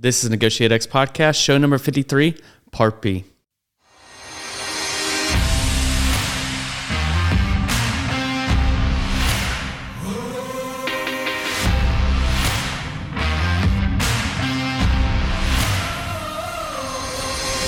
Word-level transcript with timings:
This 0.00 0.22
is 0.22 0.30
Negotiate 0.30 0.70
X 0.70 0.86
Podcast, 0.86 1.42
show 1.42 1.58
number 1.58 1.76
53, 1.76 2.36
Part 2.70 3.02
B. 3.02 3.24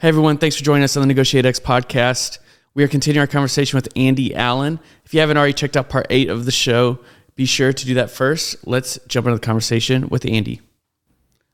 Hey 0.00 0.08
everyone, 0.08 0.38
thanks 0.38 0.56
for 0.56 0.64
joining 0.64 0.82
us 0.82 0.96
on 0.96 1.02
the 1.02 1.06
Negotiate 1.08 1.44
X 1.44 1.60
podcast. 1.60 2.38
We 2.72 2.82
are 2.82 2.88
continuing 2.88 3.20
our 3.20 3.26
conversation 3.26 3.76
with 3.76 3.86
Andy 3.94 4.34
Allen. 4.34 4.80
If 5.04 5.12
you 5.12 5.20
haven't 5.20 5.36
already 5.36 5.52
checked 5.52 5.76
out 5.76 5.90
part 5.90 6.06
eight 6.08 6.30
of 6.30 6.46
the 6.46 6.50
show, 6.50 7.00
be 7.36 7.44
sure 7.44 7.74
to 7.74 7.84
do 7.84 7.92
that 7.92 8.08
first. 8.08 8.66
Let's 8.66 8.98
jump 9.08 9.26
into 9.26 9.36
the 9.36 9.44
conversation 9.44 10.08
with 10.08 10.24
Andy. 10.24 10.62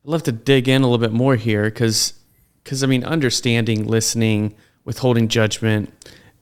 I'd 0.04 0.10
love 0.12 0.23
to 0.23 0.30
dig 0.30 0.68
in 0.68 0.82
a 0.82 0.84
little 0.88 1.04
bit 1.04 1.12
more 1.12 1.34
here 1.34 1.64
because, 1.64 2.12
because 2.62 2.84
I 2.84 2.87
mean, 2.87 3.02
understanding, 3.02 3.84
listening, 3.84 4.54
withholding 4.84 5.26
judgment, 5.26 5.92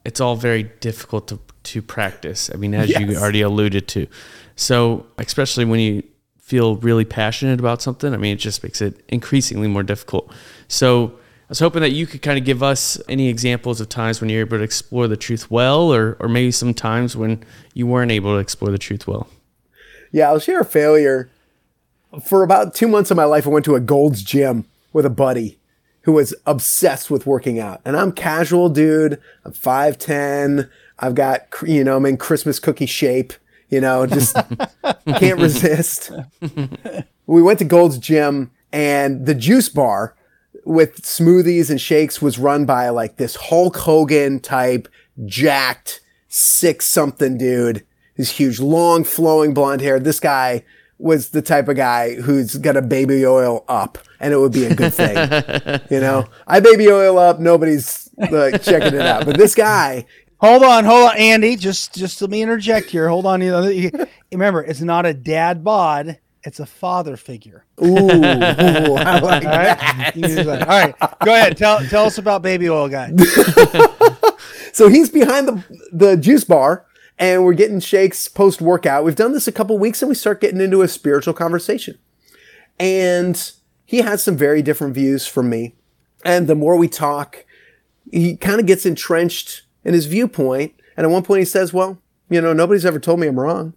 it's 0.04 0.20
all 0.20 0.36
very 0.36 0.64
difficult 0.80 1.28
to, 1.28 1.40
to 1.62 1.80
practice. 1.80 2.50
I 2.52 2.58
mean, 2.58 2.74
as 2.74 2.90
you 2.90 3.16
already 3.16 3.40
alluded 3.40 3.88
to. 3.88 4.08
So, 4.56 5.06
especially 5.16 5.64
when 5.64 5.80
you 5.80 6.02
feel 6.38 6.76
really 6.76 7.06
passionate 7.06 7.60
about 7.60 7.80
something, 7.80 8.12
I 8.12 8.18
mean, 8.18 8.34
it 8.34 8.40
just 8.40 8.62
makes 8.62 8.82
it 8.82 9.02
increasingly 9.08 9.68
more 9.68 9.82
difficult. 9.82 10.30
So, 10.68 11.18
was 11.54 11.60
hoping 11.60 11.82
that 11.82 11.92
you 11.92 12.04
could 12.04 12.20
kind 12.20 12.36
of 12.36 12.44
give 12.44 12.64
us 12.64 13.00
any 13.08 13.28
examples 13.28 13.80
of 13.80 13.88
times 13.88 14.20
when 14.20 14.28
you're 14.28 14.40
able 14.40 14.58
to 14.58 14.64
explore 14.64 15.06
the 15.06 15.16
truth 15.16 15.52
well, 15.52 15.94
or, 15.94 16.16
or 16.18 16.26
maybe 16.26 16.50
some 16.50 16.74
times 16.74 17.16
when 17.16 17.44
you 17.74 17.86
weren't 17.86 18.10
able 18.10 18.34
to 18.34 18.38
explore 18.38 18.72
the 18.72 18.78
truth 18.78 19.06
well. 19.06 19.28
Yeah, 20.10 20.30
I'll 20.30 20.40
share 20.40 20.62
a 20.62 20.64
failure. 20.64 21.30
For 22.26 22.42
about 22.42 22.74
two 22.74 22.88
months 22.88 23.12
of 23.12 23.16
my 23.16 23.22
life, 23.22 23.46
I 23.46 23.50
went 23.50 23.64
to 23.66 23.76
a 23.76 23.80
Gold's 23.80 24.24
Gym 24.24 24.64
with 24.92 25.06
a 25.06 25.10
buddy 25.10 25.60
who 26.00 26.14
was 26.14 26.34
obsessed 26.44 27.08
with 27.08 27.24
working 27.24 27.60
out. 27.60 27.80
And 27.84 27.96
I'm 27.96 28.10
casual, 28.10 28.68
dude. 28.68 29.20
I'm 29.44 29.52
5'10. 29.52 30.68
I've 30.98 31.14
got, 31.14 31.46
you 31.64 31.84
know, 31.84 31.98
I'm 31.98 32.06
in 32.06 32.16
Christmas 32.16 32.58
cookie 32.58 32.86
shape, 32.86 33.32
you 33.68 33.80
know, 33.80 34.06
just 34.06 34.36
can't 35.06 35.38
resist. 35.38 36.10
we 37.28 37.42
went 37.42 37.60
to 37.60 37.64
Gold's 37.64 37.98
Gym 37.98 38.50
and 38.72 39.24
the 39.24 39.36
juice 39.36 39.68
bar 39.68 40.16
with 40.64 41.02
smoothies 41.02 41.70
and 41.70 41.80
shakes 41.80 42.20
was 42.22 42.38
run 42.38 42.64
by 42.64 42.88
like 42.88 43.16
this 43.16 43.36
Hulk 43.36 43.76
Hogan 43.76 44.40
type, 44.40 44.88
jacked, 45.26 46.00
six 46.28 46.86
something 46.86 47.38
dude. 47.38 47.84
His 48.14 48.30
huge, 48.30 48.60
long, 48.60 49.02
flowing 49.04 49.54
blonde 49.54 49.80
hair. 49.80 49.98
This 49.98 50.20
guy 50.20 50.64
was 50.98 51.30
the 51.30 51.42
type 51.42 51.68
of 51.68 51.76
guy 51.76 52.14
who's 52.14 52.54
got 52.56 52.76
a 52.76 52.82
baby 52.82 53.26
oil 53.26 53.64
up 53.68 53.98
and 54.20 54.32
it 54.32 54.38
would 54.38 54.52
be 54.52 54.64
a 54.64 54.74
good 54.74 54.94
thing. 54.94 55.16
you 55.90 56.00
know, 56.00 56.26
I 56.46 56.60
baby 56.60 56.88
oil 56.88 57.18
up. 57.18 57.40
Nobody's 57.40 58.08
like 58.30 58.62
checking 58.62 58.94
it 58.94 59.02
out, 59.02 59.26
but 59.26 59.36
this 59.36 59.54
guy, 59.54 60.06
Hold 60.38 60.62
on, 60.62 60.84
hold 60.84 61.10
on, 61.10 61.16
Andy. 61.16 61.56
Just 61.56 61.94
just 61.94 62.20
let 62.20 62.30
me 62.30 62.42
interject 62.42 62.90
here. 62.90 63.08
Hold 63.08 63.24
on. 63.24 63.40
You 63.40 63.50
know, 63.50 63.66
you- 63.66 63.90
remember, 64.30 64.62
it's 64.62 64.82
not 64.82 65.06
a 65.06 65.14
dad 65.14 65.64
bod; 65.64 66.18
it's 66.44 66.60
a 66.60 66.66
father 66.66 67.16
figure. 67.16 67.64
ooh, 67.84 68.08
I 68.08 69.18
like 69.18 69.44
All 69.44 69.50
right. 69.50 69.78
That. 70.14 70.62
All 70.62 70.66
right. 70.66 70.94
Go 71.24 71.34
ahead. 71.34 71.56
Tell 71.56 71.80
tell 71.86 72.06
us 72.06 72.18
about 72.18 72.42
baby 72.42 72.68
oil 72.68 72.88
guy. 72.88 73.12
So 74.74 74.88
he's 74.88 75.08
behind 75.08 75.46
the 75.46 75.64
the 75.92 76.16
juice 76.16 76.42
bar 76.42 76.84
and 77.16 77.44
we're 77.44 77.54
getting 77.54 77.78
shakes 77.78 78.26
post 78.26 78.60
workout. 78.60 79.04
We've 79.04 79.14
done 79.14 79.32
this 79.32 79.46
a 79.46 79.52
couple 79.52 79.78
weeks 79.78 80.02
and 80.02 80.08
we 80.08 80.16
start 80.16 80.40
getting 80.40 80.60
into 80.60 80.82
a 80.82 80.88
spiritual 80.88 81.32
conversation. 81.32 81.96
And 82.76 83.52
he 83.84 83.98
has 83.98 84.20
some 84.24 84.36
very 84.36 84.62
different 84.62 84.94
views 84.94 85.28
from 85.28 85.48
me. 85.48 85.76
And 86.24 86.48
the 86.48 86.56
more 86.56 86.76
we 86.76 86.88
talk, 86.88 87.46
he 88.10 88.36
kind 88.36 88.58
of 88.58 88.66
gets 88.66 88.84
entrenched 88.84 89.62
in 89.84 89.94
his 89.94 90.06
viewpoint. 90.06 90.74
And 90.96 91.06
at 91.06 91.10
one 91.12 91.22
point 91.22 91.38
he 91.38 91.44
says, 91.44 91.72
well, 91.72 92.02
you 92.28 92.40
know, 92.40 92.52
nobody's 92.52 92.84
ever 92.84 92.98
told 92.98 93.20
me 93.20 93.28
I'm 93.28 93.38
wrong. 93.38 93.74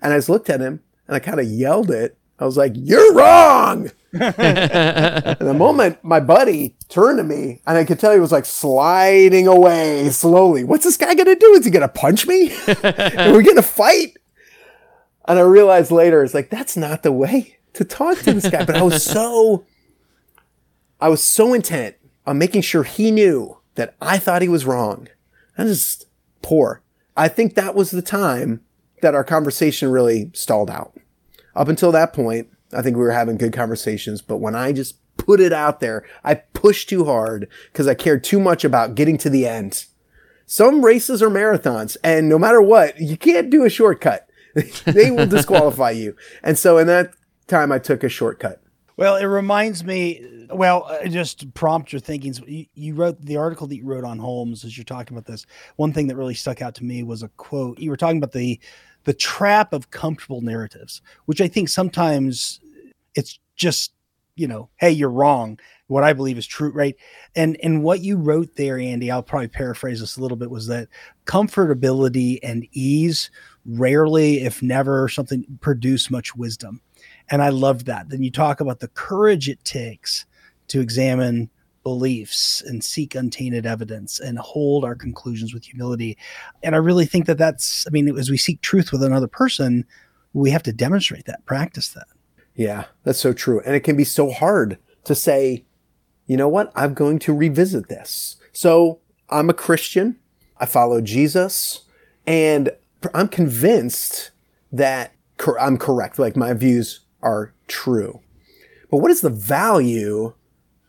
And 0.00 0.14
I 0.14 0.16
just 0.16 0.30
looked 0.30 0.48
at 0.48 0.60
him 0.60 0.80
and 1.08 1.16
I 1.16 1.18
kind 1.18 1.40
of 1.40 1.46
yelled 1.46 1.90
it. 1.90 2.16
I 2.38 2.44
was 2.44 2.56
like, 2.56 2.72
you're 2.76 3.14
wrong. 3.14 3.90
And 4.10 5.46
the 5.46 5.54
moment 5.54 6.02
my 6.02 6.18
buddy 6.18 6.74
turned 6.88 7.18
to 7.18 7.24
me, 7.24 7.60
and 7.66 7.76
I 7.76 7.84
could 7.84 8.00
tell 8.00 8.14
he 8.14 8.20
was 8.20 8.32
like 8.32 8.46
sliding 8.46 9.46
away 9.46 10.08
slowly. 10.08 10.64
What's 10.64 10.84
this 10.84 10.96
guy 10.96 11.14
gonna 11.14 11.36
do? 11.36 11.52
Is 11.52 11.66
he 11.66 11.70
gonna 11.70 11.88
punch 11.88 12.26
me? 12.26 12.50
Are 12.84 13.36
we 13.36 13.42
gonna 13.42 13.60
fight? 13.60 14.16
And 15.26 15.38
I 15.38 15.42
realized 15.42 15.90
later, 15.90 16.24
it's 16.24 16.32
like 16.32 16.48
that's 16.48 16.74
not 16.74 17.02
the 17.02 17.12
way 17.12 17.58
to 17.74 17.84
talk 17.84 18.18
to 18.20 18.32
this 18.32 18.48
guy. 18.48 18.64
But 18.64 18.76
I 18.76 18.82
was 18.82 19.04
so, 19.04 19.66
I 21.02 21.10
was 21.10 21.22
so 21.22 21.52
intent 21.52 21.96
on 22.26 22.38
making 22.38 22.62
sure 22.62 22.84
he 22.84 23.10
knew 23.10 23.58
that 23.74 23.94
I 24.00 24.16
thought 24.18 24.40
he 24.40 24.48
was 24.48 24.64
wrong. 24.64 25.08
I 25.58 25.64
just 25.64 26.06
poor. 26.40 26.82
I 27.14 27.28
think 27.28 27.54
that 27.54 27.74
was 27.74 27.90
the 27.90 28.00
time 28.00 28.62
that 29.00 29.14
our 29.14 29.24
conversation 29.24 29.90
really 29.90 30.30
stalled 30.34 30.70
out. 30.70 30.96
Up 31.54 31.68
until 31.68 31.92
that 31.92 32.12
point, 32.12 32.48
I 32.72 32.82
think 32.82 32.96
we 32.96 33.02
were 33.02 33.12
having 33.12 33.38
good 33.38 33.52
conversations, 33.52 34.22
but 34.22 34.38
when 34.38 34.54
I 34.54 34.72
just 34.72 34.96
put 35.16 35.40
it 35.40 35.52
out 35.52 35.80
there, 35.80 36.04
I 36.24 36.34
pushed 36.34 36.88
too 36.88 37.04
hard 37.04 37.48
because 37.72 37.88
I 37.88 37.94
cared 37.94 38.24
too 38.24 38.40
much 38.40 38.64
about 38.64 38.94
getting 38.94 39.18
to 39.18 39.30
the 39.30 39.46
end. 39.46 39.86
Some 40.46 40.84
races 40.84 41.22
are 41.22 41.28
marathons, 41.28 41.96
and 42.02 42.28
no 42.28 42.38
matter 42.38 42.62
what, 42.62 42.98
you 43.00 43.16
can't 43.16 43.50
do 43.50 43.64
a 43.64 43.70
shortcut. 43.70 44.28
they 44.86 45.10
will 45.10 45.26
disqualify 45.26 45.90
you. 45.90 46.16
And 46.42 46.58
so 46.58 46.78
in 46.78 46.86
that 46.86 47.12
time, 47.46 47.70
I 47.70 47.78
took 47.78 48.02
a 48.02 48.08
shortcut. 48.08 48.62
Well, 48.96 49.16
it 49.16 49.26
reminds 49.26 49.84
me. 49.84 50.46
Well, 50.50 50.86
uh, 50.88 51.06
just 51.06 51.52
prompt 51.54 51.92
your 51.92 52.00
thinking. 52.00 52.34
You, 52.46 52.66
you 52.74 52.94
wrote 52.94 53.20
the 53.20 53.36
article 53.36 53.66
that 53.66 53.76
you 53.76 53.84
wrote 53.84 54.04
on 54.04 54.18
Holmes 54.18 54.64
as 54.64 54.76
you're 54.76 54.84
talking 54.84 55.16
about 55.16 55.26
this. 55.26 55.46
One 55.76 55.92
thing 55.92 56.08
that 56.08 56.16
really 56.16 56.34
stuck 56.34 56.62
out 56.62 56.74
to 56.76 56.84
me 56.84 57.02
was 57.02 57.22
a 57.22 57.28
quote. 57.28 57.78
You 57.78 57.90
were 57.90 57.96
talking 57.96 58.16
about 58.16 58.32
the 58.32 58.58
the 59.04 59.14
trap 59.14 59.72
of 59.72 59.90
comfortable 59.90 60.40
narratives, 60.40 61.02
which 61.26 61.40
I 61.40 61.48
think 61.48 61.68
sometimes 61.68 62.60
it's 63.14 63.38
just 63.56 63.92
you 64.38 64.46
know, 64.46 64.70
hey, 64.76 64.92
you're 64.92 65.10
wrong. 65.10 65.58
What 65.88 66.04
I 66.04 66.12
believe 66.12 66.38
is 66.38 66.46
true, 66.46 66.70
right? 66.70 66.94
And 67.34 67.58
and 67.62 67.82
what 67.82 68.00
you 68.00 68.16
wrote 68.16 68.54
there, 68.54 68.78
Andy, 68.78 69.10
I'll 69.10 69.22
probably 69.22 69.48
paraphrase 69.48 70.00
this 70.00 70.16
a 70.16 70.22
little 70.22 70.36
bit, 70.36 70.48
was 70.48 70.68
that 70.68 70.88
comfortability 71.26 72.38
and 72.42 72.66
ease 72.72 73.30
rarely, 73.66 74.44
if 74.44 74.62
never, 74.62 75.08
something 75.08 75.44
produce 75.60 76.10
much 76.10 76.36
wisdom. 76.36 76.80
And 77.30 77.42
I 77.42 77.48
loved 77.48 77.86
that. 77.86 78.08
Then 78.08 78.22
you 78.22 78.30
talk 78.30 78.60
about 78.60 78.78
the 78.78 78.88
courage 78.88 79.48
it 79.48 79.62
takes 79.64 80.24
to 80.68 80.80
examine 80.80 81.50
beliefs 81.88 82.60
and 82.66 82.84
seek 82.84 83.14
untainted 83.14 83.64
evidence 83.64 84.20
and 84.20 84.38
hold 84.38 84.84
our 84.84 84.94
conclusions 84.94 85.54
with 85.54 85.64
humility. 85.64 86.18
And 86.62 86.74
I 86.74 86.78
really 86.78 87.06
think 87.06 87.24
that 87.24 87.38
that's, 87.38 87.86
I 87.86 87.90
mean, 87.90 88.14
as 88.18 88.28
we 88.28 88.36
seek 88.36 88.60
truth 88.60 88.92
with 88.92 89.02
another 89.02 89.26
person, 89.26 89.86
we 90.34 90.50
have 90.50 90.62
to 90.64 90.72
demonstrate 90.72 91.24
that, 91.24 91.46
practice 91.46 91.88
that. 91.94 92.06
Yeah, 92.54 92.84
that's 93.04 93.18
so 93.18 93.32
true. 93.32 93.62
And 93.64 93.74
it 93.74 93.80
can 93.80 93.96
be 93.96 94.04
so 94.04 94.30
hard 94.30 94.76
to 95.04 95.14
say, 95.14 95.64
you 96.26 96.36
know 96.36 96.46
what? 96.46 96.70
I'm 96.76 96.92
going 96.92 97.18
to 97.20 97.32
revisit 97.32 97.88
this. 97.88 98.36
So 98.52 99.00
I'm 99.30 99.48
a 99.48 99.54
Christian. 99.54 100.18
I 100.58 100.66
follow 100.66 101.00
Jesus 101.00 101.86
and 102.26 102.70
I'm 103.14 103.28
convinced 103.28 104.30
that 104.72 105.14
I'm 105.58 105.78
correct. 105.78 106.18
Like 106.18 106.36
my 106.36 106.52
views 106.52 107.00
are 107.22 107.54
true. 107.66 108.20
But 108.90 108.98
what 108.98 109.10
is 109.10 109.22
the 109.22 109.30
value 109.30 110.34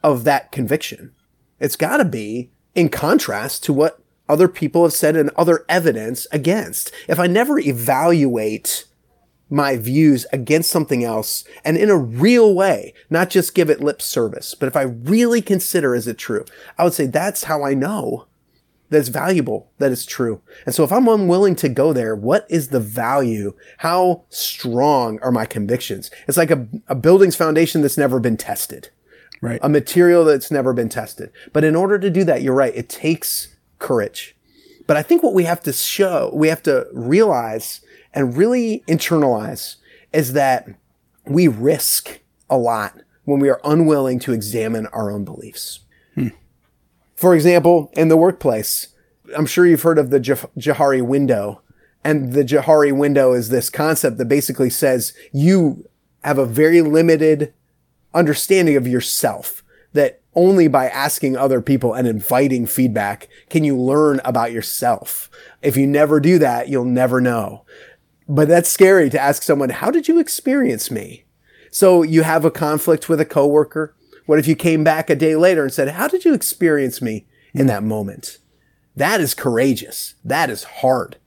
of 0.04 0.24
that 0.24 0.51
conviction? 0.51 1.13
It's 1.60 1.75
got 1.75 1.98
to 1.98 2.06
be 2.06 2.51
in 2.75 2.90
contrast 2.90 3.63
to 3.66 3.74
what 3.74 4.01
other 4.28 4.48
people 4.48 4.84
have 4.84 4.94
said 4.94 5.16
and 5.16 5.31
other 5.36 5.66
evidence 5.68 6.28
against. 6.31 6.92
If 7.07 7.19
I 7.19 7.28
never 7.28 7.60
evaluate 7.60 8.86
my 9.50 9.75
views 9.75 10.28
against 10.31 10.69
something 10.69 11.04
else 11.04 11.44
and 11.66 11.75
in 11.75 11.90
a 11.90 11.98
real 11.98 12.54
way, 12.54 12.94
not 13.10 13.31
just 13.31 13.56
give 13.56 13.69
it 13.69 13.81
lip 13.81 14.01
service, 14.01 14.54
but 14.54 14.68
if 14.68 14.75
I 14.75 14.84
really 14.84 15.42
consider 15.42 15.96
is 15.96 16.07
it 16.07 16.19
true, 16.19 16.45
I 16.78 16.84
would 16.84 16.94
say 16.94 17.07
that's 17.07 17.45
how 17.45 17.63
I 17.63 17.74
know 17.74 18.28
that 18.90 19.00
it's 19.00 19.10
valuable, 19.10 19.72
that 19.78 19.92
it's 19.92 20.06
true. 20.06 20.42
And 20.66 20.74
so 20.74 20.84
if 20.84 20.92
I'm 20.92 21.07
unwilling 21.07 21.56
to 21.57 21.69
go 21.69 21.94
there, 21.94 22.16
what 22.16 22.45
is 22.50 22.69
the 22.69 22.80
value? 22.80 23.54
How 23.78 24.24
strong 24.30 25.19
are 25.22 25.31
my 25.31 25.45
convictions? 25.45 26.10
It's 26.28 26.38
like 26.38 26.52
a, 26.52 26.68
a 26.88 26.95
building's 26.95 27.36
foundation 27.36 27.81
that's 27.81 27.98
never 27.98 28.19
been 28.19 28.38
tested. 28.38 28.90
Right. 29.42 29.60
A 29.64 29.70
material 29.70 30.26
that's 30.26 30.52
never 30.52 30.74
been 30.74 30.90
tested. 30.90 31.32
But 31.54 31.64
in 31.64 31.76
order 31.76 31.98
to 31.98 32.10
do 32.10 32.24
that, 32.26 32.42
you're 32.42 32.54
right, 32.54 32.76
it 32.76 32.90
takes 32.90 33.56
courage. 33.78 34.36
But 34.86 34.98
I 34.98 35.04
think 35.04 35.24
what 35.24 35.34
we 35.34 35.44
have 35.44 35.62
to 35.64 35.74
show, 35.74 36.32
we 36.34 36.50
have 36.50 36.64
to 36.64 36.88
realize 36.92 37.82
and 38.14 38.36
really 38.36 38.84
internalize 38.88 39.76
is 40.12 40.34
that 40.34 40.68
we 41.26 41.48
risk 41.48 42.20
a 42.50 42.58
lot 42.58 43.00
when 43.24 43.40
we 43.40 43.50
are 43.50 43.62
unwilling 43.64 44.20
to 44.20 44.34
examine 44.34 44.88
our 44.88 45.12
own 45.12 45.24
beliefs. 45.24 45.82
Hmm. 46.16 46.30
For 47.16 47.36
example, 47.36 47.92
in 47.94 48.08
the 48.08 48.18
workplace, 48.18 48.88
I'm 49.38 49.46
sure 49.46 49.66
you've 49.68 49.84
heard 49.84 50.00
of 50.00 50.10
the 50.10 50.20
Johari 50.20 51.06
window. 51.06 51.62
And 52.04 52.34
the 52.34 52.44
Johari 52.44 52.96
window 52.96 53.34
is 53.34 53.50
this 53.50 53.70
concept 53.70 54.18
that 54.18 54.26
basically 54.26 54.70
says 54.70 55.14
you 55.32 55.88
have 56.24 56.38
a 56.38 56.46
very 56.46 56.82
limited 56.82 57.54
understanding 58.14 58.76
of 58.76 58.88
yourself 58.88 59.64
that 59.94 60.22
only 60.36 60.68
by 60.68 60.88
asking 60.88 61.36
other 61.36 61.62
people 61.62 61.94
and 61.94 62.08
inviting 62.08 62.66
feedback 62.66 63.28
can 63.50 63.64
you 63.64 63.76
learn 63.76 64.22
about 64.24 64.52
yourself. 64.52 65.30
If 65.62 65.76
you 65.76 65.88
never 65.88 66.20
do 66.20 66.38
that, 66.40 66.70
you'll 66.70 66.86
never 66.86 67.20
know. 67.20 67.66
But 68.28 68.48
that's 68.48 68.70
scary 68.70 69.10
to 69.10 69.20
ask 69.20 69.42
someone, 69.42 69.70
how 69.70 69.90
did 69.90 70.08
you 70.08 70.20
experience 70.20 70.92
me? 70.92 71.26
So 71.72 72.04
you 72.04 72.22
have 72.24 72.46
a 72.46 72.52
conflict 72.52 73.10
with 73.10 73.20
a 73.20 73.26
coworker. 73.26 73.96
What 74.28 74.40
if 74.40 74.48
you 74.48 74.56
came 74.56 74.84
back 74.84 75.10
a 75.10 75.16
day 75.16 75.36
later 75.36 75.64
and 75.64 75.74
said, 75.74 75.90
how 75.90 76.08
did 76.08 76.26
you 76.26 76.34
experience 76.34 77.02
me 77.02 77.26
in 77.54 77.66
that 77.68 77.84
moment? 77.84 78.38
That 78.96 79.20
is 79.20 79.34
courageous. 79.34 80.14
That 80.24 80.50
is 80.50 80.64
hard. 80.64 81.18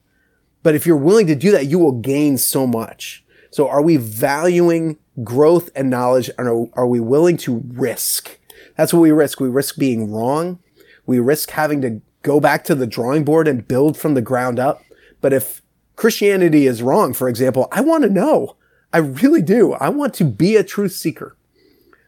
But 0.62 0.76
if 0.76 0.87
you're 0.87 0.96
willing 0.96 1.26
to 1.26 1.35
do 1.35 1.50
that, 1.50 1.67
you 1.67 1.78
will 1.78 2.00
gain 2.00 2.38
so 2.38 2.67
much. 2.67 3.25
So 3.52 3.69
are 3.69 3.82
we 3.82 3.99
valuing 3.99 4.99
growth 5.22 5.70
and 5.76 5.90
knowledge? 5.90 6.31
And 6.38 6.49
are, 6.49 6.66
are 6.72 6.87
we 6.87 7.00
willing 7.00 7.37
to 7.38 7.62
risk? 7.69 8.38
That's 8.76 8.93
what 8.93 9.00
we 9.00 9.12
risk. 9.12 9.40
We 9.40 9.49
risk 9.49 9.76
being 9.78 10.10
wrong. 10.10 10.58
We 11.06 11.20
risk 11.20 11.50
having 11.50 11.82
to 11.82 12.00
go 12.22 12.40
back 12.40 12.64
to 12.64 12.75
the 12.75 12.87
drawing 12.87 13.25
board 13.25 13.46
and 13.46 13.69
build 13.69 13.96
from 13.96 14.14
the 14.14 14.22
ground 14.22 14.58
up. 14.58 14.82
But 15.20 15.34
if 15.34 15.60
Christianity 15.96 16.66
is 16.66 16.82
wrong, 16.82 17.12
for 17.12 17.28
example, 17.28 17.69
I 17.70 17.82
want 17.82 18.04
to 18.04 18.10
know. 18.10 18.56
I 18.93 18.99
really 18.99 19.43
do. 19.43 19.75
I 19.75 19.90
want 19.90 20.14
to 20.14 20.25
be 20.25 20.56
a 20.56 20.64
truth 20.64 20.93
seeker. 20.93 21.37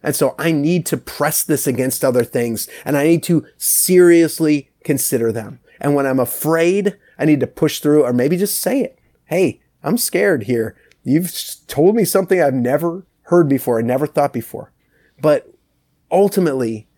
And 0.02 0.17
so 0.17 0.35
I 0.38 0.50
need 0.50 0.87
to 0.87 0.96
press 0.96 1.43
this 1.43 1.67
against 1.67 2.05
other 2.05 2.25
things 2.25 2.69
and 2.85 2.96
I 2.96 3.05
need 3.05 3.23
to 3.25 3.46
seriously 3.56 4.70
consider 4.82 5.32
them. 5.32 5.61
And 5.81 5.94
when 5.94 6.06
I'm 6.06 6.20
afraid, 6.20 6.99
I 7.19 7.25
need 7.25 7.41
to 7.41 7.46
push 7.46 7.81
through 7.81 8.05
or 8.05 8.12
maybe 8.12 8.37
just 8.37 8.61
say 8.61 8.81
it. 8.81 8.99
Hey, 9.26 9.61
I'm 9.82 9.99
scared 9.99 10.44
here. 10.44 10.76
You've 11.05 11.33
told 11.67 11.95
me 11.95 12.05
something 12.05 12.41
I've 12.41 12.55
never 12.55 13.06
heard 13.25 13.49
before, 13.49 13.79
I 13.79 13.83
never 13.83 14.06
thought 14.06 14.33
before. 14.33 14.73
But 15.21 15.53
ultimately, 16.11 16.89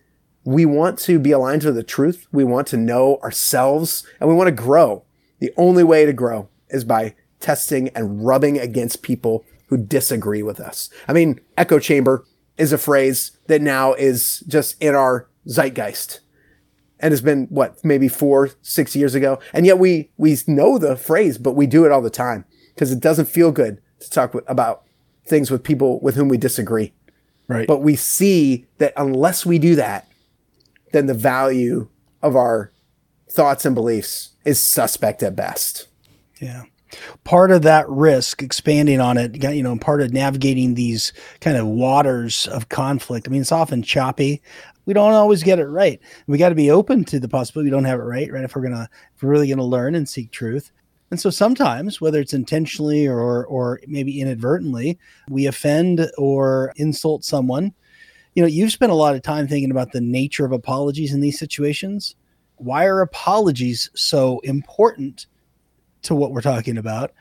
we 0.43 0.65
want 0.65 0.97
to 0.99 1.19
be 1.19 1.31
aligned 1.31 1.61
to 1.63 1.71
the 1.71 1.83
truth. 1.83 2.27
We 2.31 2.43
want 2.43 2.67
to 2.67 2.77
know 2.77 3.17
ourselves 3.17 4.07
and 4.19 4.29
we 4.29 4.35
want 4.35 4.47
to 4.47 4.63
grow. 4.63 5.03
The 5.39 5.51
only 5.57 5.83
way 5.83 6.05
to 6.05 6.13
grow 6.13 6.49
is 6.69 6.83
by 6.83 7.15
testing 7.39 7.89
and 7.89 8.25
rubbing 8.25 8.57
against 8.57 9.01
people 9.01 9.45
who 9.67 9.77
disagree 9.77 10.41
with 10.41 10.59
us. 10.59 10.89
I 11.07 11.13
mean, 11.13 11.41
echo 11.57 11.79
chamber 11.79 12.25
is 12.57 12.71
a 12.71 12.77
phrase 12.77 13.37
that 13.47 13.61
now 13.61 13.93
is 13.93 14.43
just 14.47 14.81
in 14.81 14.95
our 14.95 15.29
zeitgeist 15.47 16.21
and 16.99 17.11
has 17.11 17.21
been 17.21 17.45
what 17.49 17.83
maybe 17.83 18.07
four 18.07 18.51
six 18.61 18.95
years 18.95 19.15
ago 19.15 19.39
and 19.53 19.65
yet 19.65 19.77
we 19.77 20.09
we 20.17 20.35
know 20.47 20.77
the 20.77 20.95
phrase 20.95 21.37
but 21.37 21.53
we 21.53 21.67
do 21.67 21.85
it 21.85 21.91
all 21.91 22.01
the 22.01 22.09
time 22.09 22.43
because 22.73 22.91
it 22.91 22.99
doesn't 22.99 23.27
feel 23.27 23.51
good 23.51 23.79
to 23.99 24.09
talk 24.09 24.35
about 24.47 24.83
things 25.25 25.51
with 25.51 25.63
people 25.63 25.99
with 25.99 26.15
whom 26.15 26.27
we 26.27 26.37
disagree 26.37 26.93
right 27.47 27.67
but 27.67 27.79
we 27.79 27.95
see 27.95 28.65
that 28.77 28.93
unless 28.97 29.45
we 29.45 29.59
do 29.59 29.75
that 29.75 30.07
then 30.93 31.05
the 31.05 31.13
value 31.13 31.87
of 32.21 32.35
our 32.35 32.71
thoughts 33.29 33.65
and 33.65 33.75
beliefs 33.75 34.31
is 34.45 34.61
suspect 34.61 35.21
at 35.21 35.35
best 35.35 35.87
yeah 36.39 36.63
part 37.25 37.51
of 37.51 37.63
that 37.63 37.87
risk 37.89 38.41
expanding 38.41 39.01
on 39.01 39.17
it 39.17 39.43
you 39.53 39.61
know 39.61 39.77
part 39.77 40.01
of 40.01 40.13
navigating 40.13 40.75
these 40.75 41.11
kind 41.41 41.57
of 41.57 41.67
waters 41.67 42.47
of 42.47 42.69
conflict 42.69 43.27
i 43.27 43.31
mean 43.31 43.41
it's 43.41 43.51
often 43.51 43.83
choppy 43.83 44.41
we 44.87 44.93
don't 44.93 45.13
always 45.13 45.43
get 45.43 45.59
it 45.59 45.65
right. 45.65 45.99
We 46.25 46.39
got 46.39 46.49
to 46.49 46.55
be 46.55 46.71
open 46.71 47.03
to 47.05 47.19
the 47.19 47.27
possibility 47.27 47.67
we 47.67 47.71
don't 47.71 47.83
have 47.83 47.99
it 47.99 48.03
right, 48.03 48.31
right? 48.31 48.45
If 48.45 48.55
we're 48.55 48.63
gonna, 48.63 48.89
if 49.13 49.21
we're 49.21 49.29
really 49.29 49.49
gonna 49.49 49.63
learn 49.63 49.93
and 49.93 50.09
seek 50.09 50.31
truth. 50.31 50.71
And 51.09 51.19
so 51.19 51.29
sometimes, 51.29 52.01
whether 52.01 52.19
it's 52.19 52.33
intentionally 52.33 53.07
or 53.07 53.45
or 53.45 53.79
maybe 53.87 54.19
inadvertently, 54.19 54.99
we 55.29 55.47
offend 55.47 56.09
or 56.17 56.73
insult 56.75 57.23
someone. 57.23 57.73
You 58.35 58.43
know, 58.43 58.47
you've 58.47 58.71
spent 58.71 58.91
a 58.91 58.95
lot 58.95 59.15
of 59.15 59.21
time 59.21 59.47
thinking 59.47 59.71
about 59.71 59.93
the 59.93 60.01
nature 60.01 60.45
of 60.45 60.51
apologies 60.51 61.13
in 61.13 61.21
these 61.21 61.39
situations. 61.39 62.15
Why 62.57 62.85
are 62.85 63.01
apologies 63.01 63.89
so 63.95 64.39
important 64.39 65.27
to 66.03 66.13
what 66.13 66.31
we're 66.31 66.41
talking 66.41 66.77
about? 66.77 67.13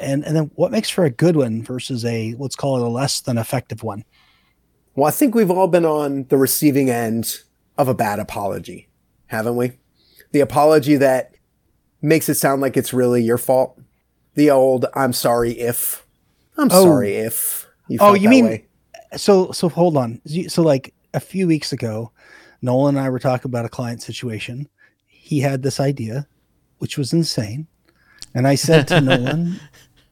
And 0.00 0.24
and 0.24 0.34
then 0.34 0.50
what 0.54 0.72
makes 0.72 0.88
for 0.88 1.04
a 1.04 1.10
good 1.10 1.36
one 1.36 1.62
versus 1.62 2.04
a 2.04 2.34
let's 2.38 2.56
call 2.56 2.76
it 2.76 2.82
a 2.82 2.88
less 2.88 3.20
than 3.20 3.36
effective 3.36 3.82
one? 3.82 4.04
Well, 4.94 5.06
I 5.06 5.10
think 5.12 5.34
we've 5.34 5.50
all 5.50 5.68
been 5.68 5.84
on 5.84 6.24
the 6.24 6.36
receiving 6.36 6.90
end 6.90 7.40
of 7.76 7.88
a 7.88 7.94
bad 7.94 8.18
apology, 8.18 8.88
haven't 9.26 9.56
we? 9.56 9.72
The 10.32 10.40
apology 10.40 10.96
that 10.96 11.34
makes 12.00 12.28
it 12.28 12.34
sound 12.34 12.62
like 12.62 12.76
it's 12.76 12.92
really 12.92 13.22
your 13.22 13.38
fault. 13.38 13.78
The 14.34 14.50
old 14.50 14.86
"I'm 14.94 15.12
sorry 15.12 15.52
if." 15.52 16.06
I'm 16.56 16.68
oh. 16.72 16.84
sorry 16.84 17.16
if 17.16 17.68
you. 17.88 17.98
oh, 18.00 18.14
you 18.14 18.28
mean 18.28 18.44
way. 18.46 18.66
so? 19.16 19.52
So 19.52 19.68
hold 19.68 19.96
on. 19.96 20.20
So 20.48 20.62
like 20.62 20.94
a 21.14 21.20
few 21.20 21.46
weeks 21.46 21.72
ago, 21.72 22.12
Nolan 22.62 22.96
and 22.96 23.04
I 23.04 23.10
were 23.10 23.18
talking 23.18 23.48
about 23.48 23.64
a 23.64 23.68
client 23.68 24.02
situation. 24.02 24.68
He 25.06 25.40
had 25.40 25.62
this 25.62 25.78
idea, 25.78 26.26
which 26.78 26.98
was 26.98 27.12
insane, 27.12 27.66
and 28.34 28.46
I 28.46 28.54
said 28.54 28.88
to 28.88 29.00
Nolan, 29.00 29.60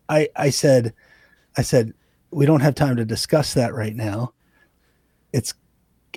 I 0.08 0.28
I 0.36 0.50
said, 0.50 0.94
I 1.56 1.62
said 1.62 1.94
we 2.30 2.46
don't 2.46 2.60
have 2.60 2.74
time 2.74 2.96
to 2.96 3.04
discuss 3.04 3.54
that 3.54 3.74
right 3.74 3.94
now 3.94 4.32
it's 5.36 5.54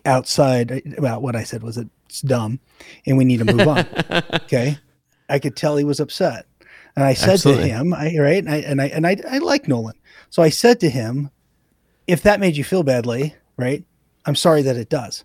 outside 0.06 0.96
about 0.98 1.22
what 1.22 1.36
I 1.36 1.44
said 1.44 1.62
was 1.62 1.78
it's 1.78 2.22
dumb 2.22 2.60
and 3.06 3.18
we 3.18 3.26
need 3.26 3.40
to 3.40 3.54
move 3.54 3.68
on. 3.68 3.86
okay. 4.34 4.78
I 5.30 5.40
could 5.40 5.56
tell 5.56 5.78
he 5.78 5.84
was 5.84 6.00
upset. 6.00 6.46
And 6.96 7.06
I 7.06 7.14
said 7.14 7.34
Absolutely. 7.34 7.70
to 7.70 7.70
him, 7.70 7.94
I, 7.94 8.16
right. 8.18 8.44
And 8.44 8.50
I, 8.50 8.58
and 8.58 8.82
I, 8.82 8.86
and 8.88 9.08
I, 9.08 9.18
I 9.30 9.38
like 9.38 9.68
Nolan. 9.68 9.96
So 10.30 10.42
I 10.44 10.50
said 10.50 10.80
to 10.82 10.90
him, 10.90 11.30
if 12.08 12.24
that 12.24 12.40
made 12.40 12.58
you 12.58 12.64
feel 12.64 12.84
badly, 12.84 13.36
right. 13.58 13.84
I'm 14.26 14.36
sorry 14.36 14.62
that 14.64 14.76
it 14.76 14.90
does. 14.90 15.24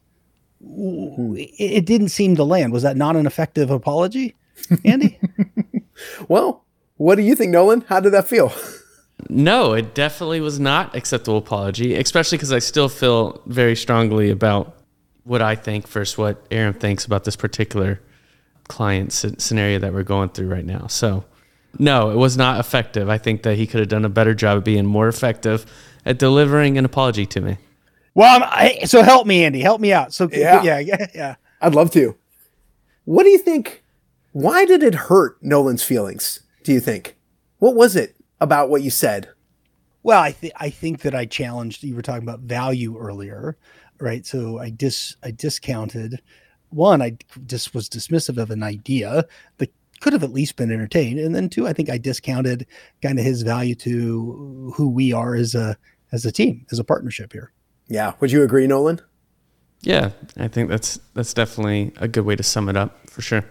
Hmm. 0.62 1.34
It 1.36 1.84
didn't 1.86 2.08
seem 2.08 2.36
to 2.36 2.44
land. 2.44 2.72
Was 2.72 2.82
that 2.82 2.96
not 2.96 3.16
an 3.16 3.26
effective 3.26 3.70
apology, 3.70 4.34
Andy? 4.84 5.18
well, 6.28 6.64
what 6.96 7.16
do 7.16 7.22
you 7.22 7.34
think, 7.34 7.50
Nolan? 7.50 7.82
How 7.88 8.00
did 8.00 8.12
that 8.12 8.28
feel? 8.28 8.52
No, 9.28 9.72
it 9.72 9.94
definitely 9.94 10.40
was 10.40 10.60
not 10.60 10.94
acceptable 10.94 11.38
apology, 11.38 11.94
especially 11.94 12.38
because 12.38 12.52
I 12.52 12.58
still 12.58 12.88
feel 12.88 13.40
very 13.46 13.76
strongly 13.76 14.30
about 14.30 14.76
what 15.24 15.40
I 15.40 15.54
think 15.54 15.88
versus 15.88 16.18
what 16.18 16.44
Aram 16.50 16.74
thinks 16.74 17.04
about 17.04 17.24
this 17.24 17.36
particular 17.36 18.00
client 18.68 19.12
scenario 19.12 19.78
that 19.78 19.92
we're 19.92 20.02
going 20.02 20.30
through 20.30 20.48
right 20.48 20.64
now. 20.64 20.86
So, 20.86 21.24
no, 21.78 22.10
it 22.10 22.16
was 22.16 22.36
not 22.36 22.60
effective. 22.60 23.08
I 23.08 23.18
think 23.18 23.42
that 23.42 23.56
he 23.56 23.66
could 23.66 23.80
have 23.80 23.88
done 23.88 24.04
a 24.04 24.08
better 24.08 24.34
job 24.34 24.58
of 24.58 24.64
being 24.64 24.86
more 24.86 25.08
effective 25.08 25.66
at 26.06 26.18
delivering 26.18 26.78
an 26.78 26.84
apology 26.84 27.26
to 27.26 27.40
me. 27.40 27.56
Well, 28.14 28.42
I, 28.44 28.84
so 28.84 29.02
help 29.02 29.26
me, 29.26 29.44
Andy. 29.44 29.60
Help 29.60 29.80
me 29.80 29.92
out. 29.92 30.12
So, 30.12 30.28
yeah, 30.32 30.62
yeah, 30.62 30.78
yeah, 30.78 31.06
yeah. 31.14 31.34
I'd 31.60 31.74
love 31.74 31.90
to. 31.92 32.16
What 33.04 33.24
do 33.24 33.30
you 33.30 33.38
think? 33.38 33.82
Why 34.32 34.64
did 34.64 34.82
it 34.82 34.94
hurt 34.94 35.42
Nolan's 35.42 35.82
feelings? 35.82 36.40
Do 36.62 36.72
you 36.72 36.80
think? 36.80 37.16
What 37.58 37.74
was 37.74 37.96
it? 37.96 38.16
about 38.44 38.68
what 38.68 38.82
you 38.82 38.90
said? 38.90 39.28
Well, 40.02 40.20
I 40.20 40.32
think 40.32 40.52
I 40.56 40.70
think 40.70 41.00
that 41.00 41.14
I 41.14 41.24
challenged. 41.24 41.82
You 41.82 41.96
were 41.96 42.02
talking 42.02 42.22
about 42.22 42.40
value 42.40 42.96
earlier, 42.98 43.56
right? 43.98 44.24
So 44.24 44.58
I 44.58 44.70
dis 44.70 45.16
I 45.22 45.30
discounted 45.30 46.20
one. 46.74 47.00
I 47.02 47.16
just 47.46 47.74
was 47.74 47.88
dismissive 47.88 48.38
of 48.38 48.50
an 48.50 48.62
idea 48.62 49.24
that 49.58 49.72
could 50.00 50.12
have 50.12 50.22
at 50.22 50.32
least 50.32 50.56
been 50.56 50.72
entertained, 50.72 51.18
and 51.18 51.34
then 51.34 51.48
two, 51.48 51.66
I 51.66 51.72
think 51.72 51.88
I 51.88 51.98
discounted 51.98 52.66
kind 53.00 53.18
of 53.18 53.24
his 53.24 53.42
value 53.42 53.74
to 53.76 54.72
who 54.76 54.88
we 54.88 55.12
are 55.12 55.34
as 55.34 55.54
a 55.54 55.76
as 56.12 56.24
a 56.24 56.32
team, 56.32 56.66
as 56.70 56.78
a 56.78 56.84
partnership 56.84 57.32
here. 57.32 57.52
Yeah, 57.88 58.12
would 58.20 58.30
you 58.30 58.42
agree, 58.42 58.66
Nolan? 58.66 59.00
Yeah, 59.80 60.10
I 60.36 60.48
think 60.48 60.68
that's 60.68 60.98
that's 61.14 61.34
definitely 61.34 61.92
a 61.96 62.08
good 62.08 62.24
way 62.24 62.36
to 62.36 62.42
sum 62.42 62.68
it 62.68 62.76
up 62.76 63.08
for 63.10 63.22
sure. 63.22 63.44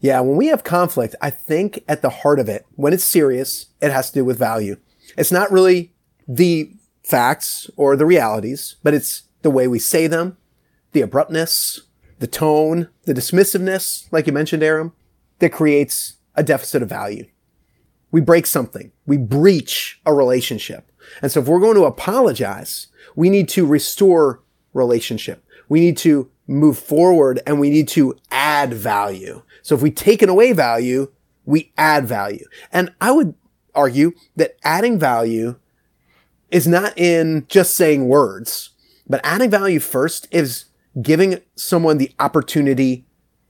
Yeah, 0.00 0.20
when 0.20 0.36
we 0.36 0.46
have 0.46 0.62
conflict, 0.62 1.14
I 1.22 1.30
think 1.30 1.82
at 1.88 2.02
the 2.02 2.10
heart 2.10 2.38
of 2.38 2.48
it, 2.48 2.66
when 2.74 2.92
it's 2.92 3.04
serious, 3.04 3.66
it 3.80 3.90
has 3.90 4.10
to 4.10 4.20
do 4.20 4.24
with 4.24 4.38
value. 4.38 4.76
It's 5.16 5.32
not 5.32 5.50
really 5.50 5.92
the 6.28 6.70
facts 7.02 7.70
or 7.76 7.96
the 7.96 8.06
realities, 8.06 8.76
but 8.82 8.94
it's 8.94 9.22
the 9.42 9.50
way 9.50 9.66
we 9.66 9.78
say 9.78 10.06
them, 10.06 10.36
the 10.92 11.00
abruptness, 11.00 11.80
the 12.18 12.26
tone, 12.26 12.88
the 13.04 13.14
dismissiveness, 13.14 14.10
like 14.10 14.26
you 14.26 14.32
mentioned, 14.32 14.62
Aram, 14.62 14.92
that 15.38 15.52
creates 15.52 16.14
a 16.34 16.42
deficit 16.42 16.82
of 16.82 16.88
value. 16.88 17.26
We 18.10 18.20
break 18.20 18.46
something. 18.46 18.92
We 19.06 19.18
breach 19.18 20.00
a 20.06 20.14
relationship. 20.14 20.90
And 21.22 21.30
so 21.30 21.40
if 21.40 21.46
we're 21.46 21.60
going 21.60 21.74
to 21.76 21.84
apologize, 21.84 22.88
we 23.14 23.30
need 23.30 23.48
to 23.50 23.66
restore 23.66 24.40
relationship. 24.72 25.44
We 25.68 25.80
need 25.80 25.96
to 25.98 26.30
move 26.46 26.78
forward 26.78 27.40
and 27.46 27.58
we 27.58 27.70
need 27.70 27.88
to 27.88 28.16
add 28.30 28.72
value. 28.72 29.42
So 29.62 29.74
if 29.74 29.82
we 29.82 29.90
taken 29.90 30.28
away 30.28 30.52
value, 30.52 31.10
we 31.44 31.72
add 31.76 32.06
value. 32.06 32.46
And 32.72 32.92
I 33.00 33.10
would 33.10 33.34
argue 33.74 34.12
that 34.36 34.56
adding 34.64 34.98
value 34.98 35.56
is 36.50 36.66
not 36.66 36.96
in 36.96 37.46
just 37.48 37.74
saying 37.74 38.08
words, 38.08 38.70
but 39.08 39.20
adding 39.24 39.50
value 39.50 39.80
first 39.80 40.28
is 40.30 40.66
giving 41.00 41.40
someone 41.54 41.98
the 41.98 42.12
opportunity 42.18 43.04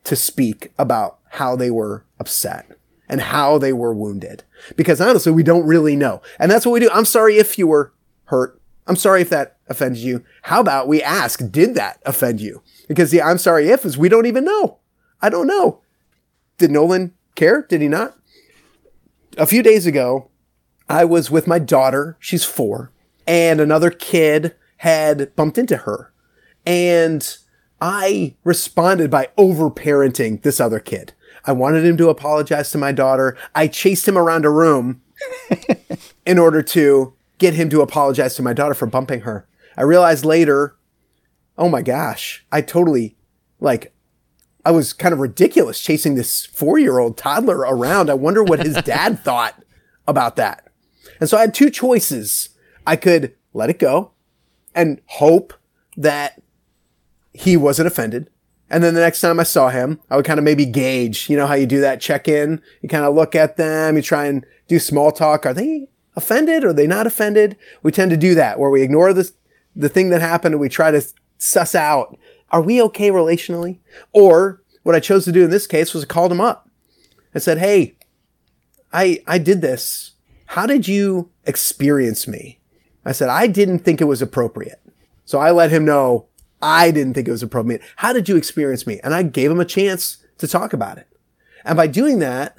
to 0.04 0.16
speak 0.16 0.72
about 0.78 1.18
how 1.30 1.56
they 1.56 1.70
were 1.70 2.04
upset 2.18 2.78
and 3.08 3.20
how 3.20 3.58
they 3.58 3.72
were 3.72 3.94
wounded. 3.94 4.42
Because 4.76 5.00
honestly, 5.00 5.32
we 5.32 5.42
don't 5.42 5.66
really 5.66 5.96
know. 5.96 6.22
And 6.38 6.50
that's 6.50 6.66
what 6.66 6.72
we 6.72 6.80
do. 6.80 6.90
I'm 6.92 7.04
sorry 7.04 7.38
if 7.38 7.58
you 7.58 7.66
were 7.66 7.92
hurt. 8.24 8.60
I'm 8.86 8.96
sorry 8.96 9.20
if 9.20 9.30
that 9.30 9.58
offended 9.68 10.02
you. 10.02 10.24
How 10.42 10.60
about 10.60 10.88
we 10.88 11.02
ask, 11.02 11.40
did 11.50 11.74
that 11.74 12.00
offend 12.06 12.40
you? 12.40 12.62
Because 12.88 13.10
the 13.10 13.22
I'm 13.22 13.38
sorry 13.38 13.68
if 13.68 13.84
is 13.84 13.98
we 13.98 14.08
don't 14.08 14.26
even 14.26 14.44
know. 14.44 14.78
I 15.20 15.28
don't 15.28 15.46
know. 15.46 15.82
Did 16.58 16.70
Nolan 16.70 17.14
care? 17.34 17.62
Did 17.62 17.80
he 17.80 17.88
not? 17.88 18.16
A 19.36 19.46
few 19.46 19.62
days 19.62 19.86
ago, 19.86 20.30
I 20.88 21.04
was 21.04 21.30
with 21.30 21.46
my 21.46 21.58
daughter. 21.58 22.16
She's 22.20 22.44
four 22.44 22.92
and 23.26 23.60
another 23.60 23.90
kid 23.90 24.54
had 24.78 25.34
bumped 25.34 25.58
into 25.58 25.78
her. 25.78 26.12
And 26.66 27.36
I 27.80 28.34
responded 28.44 29.10
by 29.10 29.28
over 29.38 29.70
parenting 29.70 30.42
this 30.42 30.60
other 30.60 30.80
kid. 30.80 31.12
I 31.44 31.52
wanted 31.52 31.84
him 31.84 31.96
to 31.98 32.08
apologize 32.08 32.70
to 32.72 32.78
my 32.78 32.92
daughter. 32.92 33.36
I 33.54 33.68
chased 33.68 34.08
him 34.08 34.18
around 34.18 34.44
a 34.44 34.50
room 34.50 35.00
in 36.26 36.38
order 36.38 36.62
to 36.62 37.14
get 37.38 37.54
him 37.54 37.70
to 37.70 37.82
apologize 37.82 38.34
to 38.36 38.42
my 38.42 38.52
daughter 38.52 38.74
for 38.74 38.86
bumping 38.86 39.20
her. 39.20 39.46
I 39.76 39.82
realized 39.82 40.24
later, 40.24 40.76
oh 41.56 41.68
my 41.68 41.82
gosh, 41.82 42.44
I 42.50 42.62
totally 42.62 43.16
like 43.60 43.92
I 44.64 44.72
was 44.72 44.92
kind 44.92 45.12
of 45.12 45.20
ridiculous 45.20 45.80
chasing 45.80 46.16
this 46.16 46.46
4-year-old 46.48 47.16
toddler 47.16 47.58
around. 47.58 48.10
I 48.10 48.14
wonder 48.14 48.42
what 48.42 48.64
his 48.66 48.74
dad 48.82 49.20
thought 49.24 49.62
about 50.08 50.34
that. 50.36 50.66
And 51.20 51.30
so 51.30 51.36
I 51.36 51.42
had 51.42 51.54
two 51.54 51.70
choices. 51.70 52.48
I 52.84 52.96
could 52.96 53.34
let 53.52 53.70
it 53.70 53.78
go 53.78 54.10
and 54.74 55.00
hope 55.06 55.54
that 55.96 56.42
he 57.36 57.56
wasn't 57.56 57.86
offended. 57.86 58.30
And 58.68 58.82
then 58.82 58.94
the 58.94 59.00
next 59.00 59.20
time 59.20 59.38
I 59.38 59.44
saw 59.44 59.68
him, 59.68 60.00
I 60.10 60.16
would 60.16 60.24
kind 60.24 60.38
of 60.38 60.44
maybe 60.44 60.66
gauge, 60.66 61.30
you 61.30 61.36
know 61.36 61.46
how 61.46 61.54
you 61.54 61.66
do 61.66 61.80
that 61.80 62.00
check 62.00 62.26
in? 62.26 62.60
You 62.82 62.88
kind 62.88 63.04
of 63.04 63.14
look 63.14 63.34
at 63.34 63.56
them, 63.56 63.96
you 63.96 64.02
try 64.02 64.26
and 64.26 64.44
do 64.66 64.78
small 64.78 65.12
talk. 65.12 65.46
Are 65.46 65.54
they 65.54 65.88
offended? 66.16 66.64
Are 66.64 66.72
they 66.72 66.86
not 66.86 67.06
offended? 67.06 67.56
We 67.82 67.92
tend 67.92 68.10
to 68.10 68.16
do 68.16 68.34
that 68.34 68.58
where 68.58 68.70
we 68.70 68.82
ignore 68.82 69.12
the, 69.12 69.30
the 69.76 69.88
thing 69.88 70.10
that 70.10 70.20
happened 70.20 70.54
and 70.54 70.60
we 70.60 70.68
try 70.68 70.90
to 70.90 71.06
suss 71.38 71.74
out, 71.74 72.18
are 72.50 72.62
we 72.62 72.82
okay 72.82 73.10
relationally? 73.10 73.78
Or 74.12 74.62
what 74.82 74.94
I 74.94 75.00
chose 75.00 75.24
to 75.26 75.32
do 75.32 75.44
in 75.44 75.50
this 75.50 75.66
case 75.66 75.94
was 75.94 76.04
I 76.04 76.06
called 76.06 76.32
him 76.32 76.40
up. 76.40 76.68
I 77.34 77.38
said, 77.38 77.58
Hey, 77.58 77.96
I, 78.92 79.22
I 79.26 79.38
did 79.38 79.60
this. 79.60 80.12
How 80.46 80.66
did 80.66 80.88
you 80.88 81.30
experience 81.44 82.26
me? 82.26 82.60
I 83.04 83.12
said, 83.12 83.28
I 83.28 83.46
didn't 83.46 83.80
think 83.80 84.00
it 84.00 84.04
was 84.04 84.22
appropriate. 84.22 84.80
So 85.24 85.38
I 85.38 85.50
let 85.50 85.70
him 85.70 85.84
know 85.84 86.26
I 86.62 86.90
didn't 86.90 87.14
think 87.14 87.28
it 87.28 87.32
was 87.32 87.42
appropriate. 87.42 87.82
How 87.96 88.12
did 88.12 88.28
you 88.28 88.36
experience 88.36 88.86
me? 88.86 89.00
And 89.04 89.14
I 89.14 89.22
gave 89.22 89.50
him 89.50 89.60
a 89.60 89.64
chance 89.64 90.18
to 90.38 90.48
talk 90.48 90.72
about 90.72 90.98
it. 90.98 91.08
And 91.64 91.76
by 91.76 91.86
doing 91.86 92.18
that, 92.20 92.58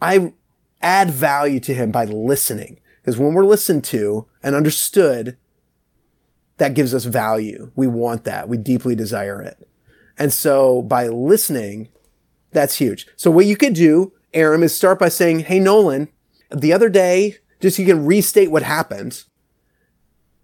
I 0.00 0.32
add 0.80 1.10
value 1.10 1.60
to 1.60 1.74
him 1.74 1.90
by 1.90 2.04
listening. 2.04 2.80
Because 3.00 3.18
when 3.18 3.34
we're 3.34 3.44
listened 3.44 3.84
to 3.84 4.26
and 4.42 4.54
understood, 4.54 5.36
that 6.58 6.74
gives 6.74 6.94
us 6.94 7.04
value. 7.04 7.70
We 7.76 7.86
want 7.86 8.24
that. 8.24 8.48
We 8.48 8.56
deeply 8.56 8.94
desire 8.94 9.40
it. 9.40 9.68
And 10.18 10.32
so 10.32 10.82
by 10.82 11.06
listening, 11.08 11.88
that's 12.50 12.76
huge. 12.76 13.06
So 13.16 13.30
what 13.30 13.46
you 13.46 13.56
could 13.56 13.74
do, 13.74 14.12
Aram, 14.34 14.62
is 14.62 14.74
start 14.74 14.98
by 14.98 15.08
saying, 15.08 15.40
Hey, 15.40 15.60
Nolan, 15.60 16.08
the 16.50 16.72
other 16.72 16.88
day, 16.88 17.36
just 17.60 17.76
so 17.76 17.82
you 17.82 17.88
can 17.88 18.04
restate 18.04 18.50
what 18.50 18.62
happened, 18.62 19.24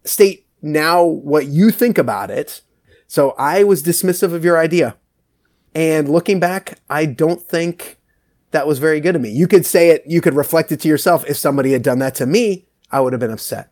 state 0.05 0.47
now 0.63 1.05
what 1.05 1.47
you 1.47 1.71
think 1.71 1.99
about 1.99 2.31
it. 2.31 2.63
So 3.07 3.35
I 3.39 3.65
was 3.65 3.83
dismissive 3.83 4.33
of 4.33 4.45
your 4.45 4.59
idea. 4.59 4.97
And 5.75 6.09
looking 6.09 6.41
back, 6.41 6.79
I 6.89 7.07
don't 7.07 7.43
think 7.43 7.99
that 8.53 8.67
was 8.67 8.79
very 8.79 9.01
good 9.01 9.17
of 9.17 9.23
me. 9.23 9.31
You 9.31 9.49
could 9.49 9.67
say 9.67 9.91
it, 9.91 10.05
you 10.07 10.21
could 10.21 10.35
reflect 10.35 10.71
it 10.71 10.81
to 10.81 10.89
yourself. 10.89 11.25
If 11.27 11.37
somebody 11.37 11.73
had 11.73 11.83
done 11.83 11.99
that 11.99 12.15
to 12.17 12.27
me, 12.27 12.67
I 12.91 13.01
would 13.01 13.13
have 13.13 13.21
been 13.21 13.33
upset. 13.33 13.71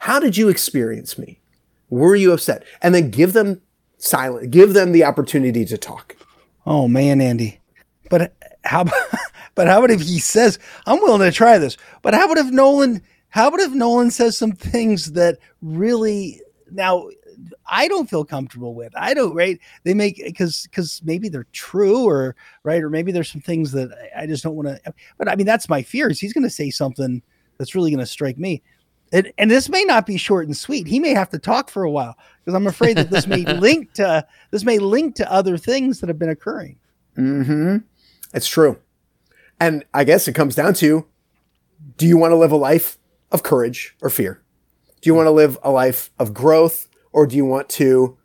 How 0.00 0.20
did 0.20 0.36
you 0.36 0.48
experience 0.48 1.18
me? 1.18 1.40
Were 1.88 2.14
you 2.14 2.32
upset? 2.32 2.64
And 2.82 2.94
then 2.94 3.10
give 3.10 3.32
them 3.32 3.62
silent, 3.98 4.50
give 4.50 4.74
them 4.74 4.92
the 4.92 5.04
opportunity 5.04 5.64
to 5.64 5.78
talk. 5.78 6.16
Oh 6.66 6.88
man, 6.88 7.20
Andy. 7.20 7.60
But 8.10 8.34
how 8.64 8.84
but 9.54 9.66
how 9.66 9.78
about 9.78 9.90
if 9.90 10.02
he 10.02 10.18
says, 10.18 10.58
I'm 10.86 11.00
willing 11.00 11.20
to 11.20 11.32
try 11.34 11.58
this, 11.58 11.76
but 12.02 12.14
how 12.14 12.26
about 12.26 12.44
if 12.44 12.52
Nolan, 12.52 13.02
how 13.30 13.48
about 13.48 13.60
if 13.60 13.72
Nolan 13.72 14.10
says 14.10 14.36
some 14.36 14.52
things 14.52 15.12
that 15.12 15.38
really 15.62 16.40
now 16.72 17.08
I 17.66 17.88
don't 17.88 18.08
feel 18.08 18.24
comfortable 18.24 18.74
with. 18.74 18.92
I 18.96 19.14
don't 19.14 19.34
right. 19.34 19.58
They 19.84 19.94
make 19.94 20.22
because 20.24 20.64
because 20.64 21.00
maybe 21.04 21.28
they're 21.28 21.46
true 21.52 22.04
or 22.04 22.36
right 22.62 22.82
or 22.82 22.90
maybe 22.90 23.12
there's 23.12 23.30
some 23.30 23.40
things 23.40 23.72
that 23.72 23.90
I 24.16 24.26
just 24.26 24.42
don't 24.42 24.56
want 24.56 24.68
to. 24.68 24.94
But 25.18 25.28
I 25.28 25.36
mean 25.36 25.46
that's 25.46 25.68
my 25.68 25.82
fear 25.82 26.10
is 26.10 26.20
he's 26.20 26.32
going 26.32 26.44
to 26.44 26.50
say 26.50 26.70
something 26.70 27.22
that's 27.58 27.74
really 27.74 27.90
going 27.90 28.00
to 28.00 28.06
strike 28.06 28.38
me. 28.38 28.62
And, 29.12 29.32
and 29.38 29.50
this 29.50 29.68
may 29.68 29.84
not 29.84 30.06
be 30.06 30.16
short 30.16 30.46
and 30.46 30.56
sweet. 30.56 30.86
He 30.86 31.00
may 31.00 31.14
have 31.14 31.30
to 31.30 31.38
talk 31.38 31.68
for 31.68 31.82
a 31.82 31.90
while 31.90 32.16
because 32.38 32.54
I'm 32.54 32.66
afraid 32.66 32.96
that 32.96 33.10
this 33.10 33.26
may 33.26 33.44
link 33.58 33.92
to 33.94 34.26
this 34.50 34.64
may 34.64 34.78
link 34.78 35.16
to 35.16 35.30
other 35.30 35.56
things 35.56 36.00
that 36.00 36.08
have 36.08 36.18
been 36.18 36.28
occurring. 36.28 36.78
Hmm. 37.16 37.78
It's 38.32 38.48
true. 38.48 38.78
And 39.58 39.84
I 39.92 40.04
guess 40.04 40.28
it 40.28 40.34
comes 40.34 40.54
down 40.54 40.74
to: 40.74 41.06
Do 41.96 42.06
you 42.06 42.16
want 42.16 42.32
to 42.32 42.36
live 42.36 42.52
a 42.52 42.56
life 42.56 42.98
of 43.32 43.42
courage 43.42 43.96
or 44.00 44.10
fear? 44.10 44.40
Do 45.00 45.08
you 45.08 45.14
want 45.14 45.26
to 45.26 45.32
live 45.32 45.58
a 45.62 45.70
life 45.70 46.10
of 46.18 46.34
growth 46.34 46.88
or 47.12 47.26
do 47.26 47.36
you 47.36 47.44
want 47.44 47.68
to 47.70 48.16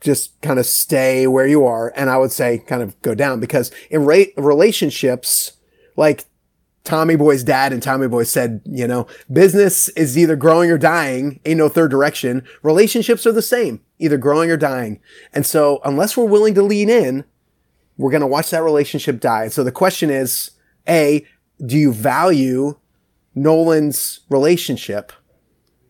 just 0.00 0.40
kind 0.40 0.58
of 0.58 0.66
stay 0.66 1.26
where 1.26 1.46
you 1.46 1.64
are? 1.64 1.92
And 1.96 2.08
I 2.08 2.18
would 2.18 2.32
say 2.32 2.58
kind 2.58 2.82
of 2.82 3.00
go 3.02 3.14
down 3.14 3.40
because 3.40 3.70
in 3.90 4.04
ra- 4.04 4.24
relationships, 4.36 5.52
like 5.96 6.26
Tommy 6.84 7.16
Boy's 7.16 7.44
dad 7.44 7.72
and 7.72 7.82
Tommy 7.82 8.08
Boy 8.08 8.22
said, 8.22 8.62
you 8.64 8.86
know, 8.86 9.06
business 9.30 9.90
is 9.90 10.16
either 10.16 10.36
growing 10.36 10.70
or 10.70 10.78
dying. 10.78 11.40
Ain't 11.44 11.58
no 11.58 11.68
third 11.68 11.90
direction. 11.90 12.44
Relationships 12.62 13.26
are 13.26 13.32
the 13.32 13.42
same, 13.42 13.82
either 13.98 14.16
growing 14.16 14.50
or 14.50 14.56
dying. 14.56 15.00
And 15.34 15.44
so 15.44 15.80
unless 15.84 16.16
we're 16.16 16.24
willing 16.24 16.54
to 16.54 16.62
lean 16.62 16.88
in, 16.88 17.24
we're 17.98 18.12
going 18.12 18.22
to 18.22 18.26
watch 18.26 18.50
that 18.50 18.62
relationship 18.62 19.20
die. 19.20 19.48
So 19.48 19.64
the 19.64 19.72
question 19.72 20.08
is, 20.08 20.52
A, 20.88 21.26
do 21.64 21.76
you 21.76 21.92
value 21.92 22.78
Nolan's 23.34 24.20
relationship? 24.30 25.12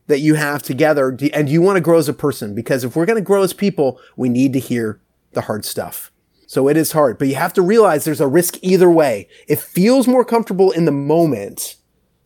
That 0.09 0.21
you 0.21 0.35
have 0.35 0.63
together 0.63 1.17
and 1.33 1.49
you 1.49 1.63
want 1.63 1.77
to 1.77 1.81
grow 1.81 1.99
as 1.99 2.09
a 2.09 2.15
person 2.15 2.55
because 2.55 2.83
if 2.83 2.97
we're 2.97 3.07
going 3.07 3.19
to 3.19 3.25
grow 3.25 3.43
as 3.43 3.53
people, 3.53 4.01
we 4.17 4.29
need 4.29 4.53
to 4.55 4.59
hear 4.59 5.01
the 5.33 5.43
hard 5.43 5.65
stuff. 5.65 6.11
So 6.47 6.67
it 6.67 6.79
is 6.79 6.93
hard, 6.93 7.19
but 7.19 7.29
you 7.29 7.35
have 7.35 7.53
to 7.55 7.63
realize 7.63 8.05
there's 8.05 8.23
a 8.23 8.27
risk 8.27 8.57
either 8.63 8.91
way. 8.91 9.29
It 9.47 9.61
feels 9.61 10.09
more 10.09 10.25
comfortable 10.25 10.71
in 10.71 10.87
the 10.87 10.93
moment 10.93 11.77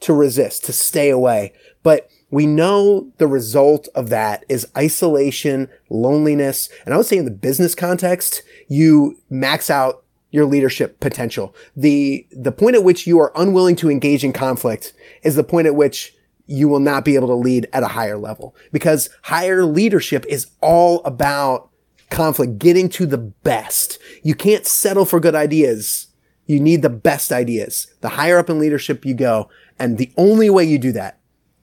to 0.00 0.14
resist, 0.14 0.64
to 0.64 0.72
stay 0.72 1.10
away, 1.10 1.52
but 1.82 2.08
we 2.30 2.46
know 2.46 3.12
the 3.18 3.26
result 3.26 3.88
of 3.94 4.08
that 4.08 4.44
is 4.48 4.66
isolation, 4.76 5.68
loneliness. 5.90 6.70
And 6.84 6.94
I 6.94 6.96
would 6.96 7.04
say 7.04 7.18
in 7.18 7.26
the 7.26 7.30
business 7.30 7.74
context, 7.74 8.42
you 8.68 9.18
max 9.28 9.68
out 9.68 10.04
your 10.30 10.46
leadership 10.46 10.98
potential. 10.98 11.54
The, 11.76 12.26
the 12.32 12.50
point 12.50 12.74
at 12.74 12.84
which 12.84 13.06
you 13.06 13.18
are 13.20 13.32
unwilling 13.36 13.76
to 13.76 13.90
engage 13.90 14.24
in 14.24 14.32
conflict 14.32 14.94
is 15.22 15.34
the 15.36 15.44
point 15.44 15.66
at 15.66 15.74
which 15.74 16.14
you 16.52 16.68
will 16.68 16.80
not 16.80 17.04
be 17.04 17.14
able 17.14 17.28
to 17.28 17.34
lead 17.34 17.66
at 17.72 17.82
a 17.82 17.88
higher 17.88 18.18
level 18.18 18.54
because 18.72 19.08
higher 19.22 19.64
leadership 19.64 20.26
is 20.28 20.50
all 20.60 21.02
about 21.04 21.70
conflict, 22.10 22.58
getting 22.58 22.90
to 22.90 23.06
the 23.06 23.16
best. 23.16 23.98
You 24.22 24.34
can't 24.34 24.66
settle 24.66 25.06
for 25.06 25.18
good 25.18 25.34
ideas. 25.34 26.08
You 26.44 26.60
need 26.60 26.82
the 26.82 26.90
best 26.90 27.32
ideas. 27.32 27.86
The 28.02 28.10
higher 28.10 28.38
up 28.38 28.50
in 28.50 28.58
leadership 28.58 29.06
you 29.06 29.14
go. 29.14 29.48
And 29.78 29.96
the 29.96 30.12
only 30.18 30.50
way 30.50 30.64
you 30.64 30.78
do 30.78 30.92
that 30.92 31.18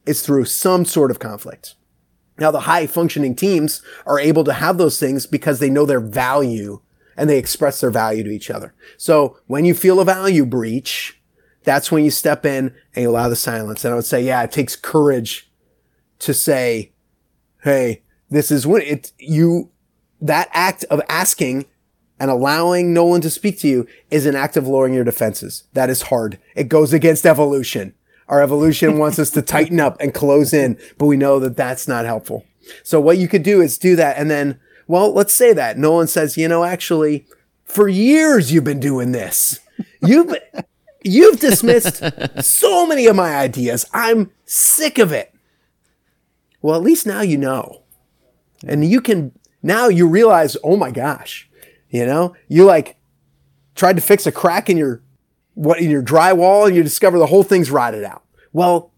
is 0.08 0.24
through 0.24 0.46
some 0.46 0.86
sort 0.86 1.12
of 1.12 1.20
conflict. 1.20 1.76
Now, 2.40 2.50
the 2.50 2.62
high 2.62 2.88
functioning 2.88 3.36
teams 3.36 3.84
are 4.08 4.20
able 4.20 4.44
to 4.46 4.54
have 4.54 4.80
those 4.80 5.00
things 5.00 5.28
because 5.28 5.60
they 5.60 5.70
know 5.70 5.86
their 5.86 6.00
value 6.00 6.82
and 7.16 7.30
they 7.30 7.38
express 7.38 7.82
their 7.82 7.92
value 7.92 8.24
to 8.24 8.32
each 8.32 8.50
other. 8.50 8.74
So 8.98 9.38
when 9.46 9.66
you 9.66 9.76
feel 9.76 10.00
a 10.00 10.06
value 10.06 10.46
breach, 10.46 11.19
that's 11.64 11.92
when 11.92 12.04
you 12.04 12.12
step 12.12 12.46
in 12.46 12.74
and 12.96 13.04
you 13.04 13.10
allow 13.10 13.30
the 13.30 13.36
silence. 13.36 13.84
And 13.84 13.94
I 13.94 13.96
would 13.96 14.06
say, 14.06 14.24
yeah, 14.24 14.44
it 14.44 14.52
takes 14.52 14.76
courage 14.76 15.50
to 16.20 16.34
say, 16.34 16.92
Hey, 17.64 18.04
this 18.30 18.52
is 18.52 18.66
when 18.66 18.82
it, 18.84 19.12
you, 19.18 19.70
that 20.22 20.50
act 20.54 20.86
of 20.86 21.02
asking 21.10 21.66
and 22.20 22.32
allowing 22.32 22.94
Nolan 22.94 23.22
to 23.22 23.30
speak 23.30 23.60
to 23.60 23.68
you 23.68 23.88
is 24.12 24.26
an 24.26 24.36
act 24.36 24.56
of 24.58 24.68
lowering 24.68 24.94
your 24.94 25.04
defenses. 25.04 25.64
That 25.74 25.90
is 25.90 26.04
hard. 26.04 26.40
It 26.56 26.70
goes 26.70 26.94
against 26.94 27.26
evolution. 27.26 27.94
Our 28.28 28.42
evolution 28.42 28.98
wants 28.98 29.20
us 29.20 29.30
to 29.32 29.42
tighten 29.42 29.80
up 29.80 30.00
and 30.00 30.14
close 30.14 30.54
in, 30.54 30.78
but 30.98 31.08
we 31.08 31.18
know 31.18 31.40
that 31.40 31.58
that's 31.58 31.88
not 31.88 32.06
helpful. 32.06 32.46
So 32.84 33.02
what 33.02 33.18
you 33.18 33.28
could 33.28 33.44
do 33.44 33.62
is 33.62 33.78
do 33.78 33.96
that. 33.96 34.18
And 34.18 34.30
then 34.30 34.60
Well, 34.88 35.14
let's 35.14 35.34
say 35.34 35.54
that. 35.54 35.78
Nolan 35.78 36.08
says, 36.08 36.38
you 36.38 36.48
know, 36.48 36.64
actually, 36.64 37.26
for 37.66 37.88
years 37.88 38.52
you've 38.52 38.64
been 38.64 38.80
doing 38.80 39.12
this. 39.12 39.60
You've 40.06 40.34
you've 41.04 41.40
dismissed 41.40 42.04
so 42.42 42.86
many 42.86 43.08
of 43.08 43.16
my 43.16 43.36
ideas. 43.36 43.86
I'm 43.94 44.32
sick 44.46 44.98
of 44.98 45.12
it. 45.12 45.34
Well, 46.62 46.76
at 46.76 46.84
least 46.84 47.06
now 47.06 47.22
you 47.22 47.38
know. 47.38 47.84
And 48.68 48.84
you 48.84 49.02
can 49.02 49.32
now 49.64 49.88
you 49.88 50.08
realize, 50.08 50.58
oh 50.64 50.76
my 50.76 50.92
gosh, 50.92 51.50
you 51.90 52.06
know, 52.06 52.36
you 52.48 52.66
like 52.66 52.98
tried 53.76 53.96
to 53.96 54.02
fix 54.02 54.28
a 54.28 54.32
crack 54.32 54.70
in 54.70 54.78
your 54.78 55.02
what 55.54 55.80
in 55.80 55.90
your 55.90 56.04
drywall 56.04 56.68
and 56.68 56.76
you 56.76 56.84
discover 56.84 57.18
the 57.18 57.28
whole 57.28 57.44
thing's 57.44 57.72
rotted 57.72 58.04
out. 58.04 58.24
Well, 58.52 58.92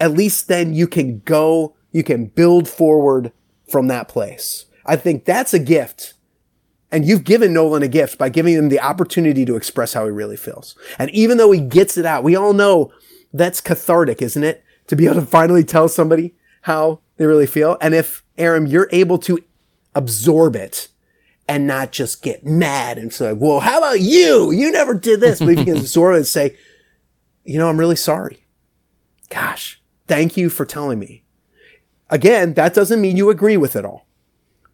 at 0.00 0.12
least 0.12 0.48
then 0.48 0.74
you 0.74 0.86
can 0.86 1.20
go, 1.20 1.74
you 1.92 2.02
can 2.02 2.26
build 2.26 2.68
forward 2.68 3.32
from 3.68 3.88
that 3.88 4.08
place. 4.08 4.66
I 4.86 4.96
think 4.96 5.24
that's 5.24 5.54
a 5.54 5.58
gift. 5.58 6.14
And 6.94 7.04
you've 7.04 7.24
given 7.24 7.52
Nolan 7.52 7.82
a 7.82 7.88
gift 7.88 8.18
by 8.18 8.28
giving 8.28 8.54
him 8.54 8.68
the 8.68 8.78
opportunity 8.78 9.44
to 9.46 9.56
express 9.56 9.94
how 9.94 10.04
he 10.04 10.12
really 10.12 10.36
feels. 10.36 10.76
And 10.96 11.10
even 11.10 11.38
though 11.38 11.50
he 11.50 11.58
gets 11.60 11.96
it 11.96 12.06
out, 12.06 12.22
we 12.22 12.36
all 12.36 12.52
know 12.52 12.92
that's 13.32 13.60
cathartic, 13.60 14.22
isn't 14.22 14.44
it? 14.44 14.62
To 14.86 14.94
be 14.94 15.06
able 15.06 15.16
to 15.16 15.26
finally 15.26 15.64
tell 15.64 15.88
somebody 15.88 16.36
how 16.62 17.00
they 17.16 17.26
really 17.26 17.48
feel. 17.48 17.76
And 17.80 17.96
if, 17.96 18.22
Aram, 18.38 18.68
you're 18.68 18.88
able 18.92 19.18
to 19.18 19.40
absorb 19.96 20.54
it 20.54 20.86
and 21.48 21.66
not 21.66 21.90
just 21.90 22.22
get 22.22 22.46
mad 22.46 22.96
and 22.96 23.12
say, 23.12 23.32
well, 23.32 23.58
how 23.58 23.78
about 23.78 24.00
you? 24.00 24.52
You 24.52 24.70
never 24.70 24.94
did 24.94 25.18
this. 25.18 25.40
But 25.40 25.48
if 25.48 25.58
you 25.58 25.64
can 25.64 25.76
absorb 25.78 26.14
it 26.14 26.18
and 26.18 26.26
say, 26.28 26.56
you 27.42 27.58
know, 27.58 27.68
I'm 27.68 27.80
really 27.80 27.96
sorry. 27.96 28.46
Gosh, 29.30 29.82
thank 30.06 30.36
you 30.36 30.48
for 30.48 30.64
telling 30.64 31.00
me. 31.00 31.24
Again, 32.08 32.54
that 32.54 32.72
doesn't 32.72 33.00
mean 33.00 33.16
you 33.16 33.30
agree 33.30 33.56
with 33.56 33.74
it 33.74 33.84
all, 33.84 34.06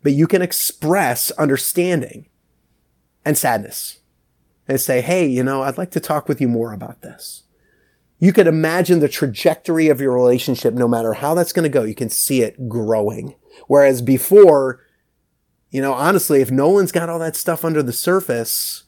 but 0.02 0.12
you 0.12 0.26
can 0.26 0.42
express 0.42 1.30
understanding 1.32 2.28
and 3.24 3.36
sadness 3.36 4.00
and 4.66 4.80
say, 4.80 5.00
Hey, 5.00 5.26
you 5.26 5.42
know, 5.42 5.62
I'd 5.62 5.78
like 5.78 5.90
to 5.92 6.00
talk 6.00 6.28
with 6.28 6.40
you 6.40 6.48
more 6.48 6.72
about 6.72 7.02
this. 7.02 7.44
You 8.18 8.32
could 8.32 8.46
imagine 8.46 9.00
the 9.00 9.08
trajectory 9.08 9.88
of 9.88 10.00
your 10.00 10.12
relationship, 10.12 10.74
no 10.74 10.86
matter 10.86 11.14
how 11.14 11.34
that's 11.34 11.52
going 11.52 11.62
to 11.64 11.70
go. 11.70 11.84
You 11.84 11.94
can 11.94 12.10
see 12.10 12.42
it 12.42 12.68
growing. 12.68 13.34
Whereas 13.66 14.02
before, 14.02 14.84
you 15.70 15.80
know, 15.80 15.94
honestly, 15.94 16.42
if 16.42 16.50
Nolan's 16.50 16.92
got 16.92 17.08
all 17.08 17.18
that 17.18 17.34
stuff 17.34 17.64
under 17.64 17.82
the 17.82 17.94
surface, 17.94 18.84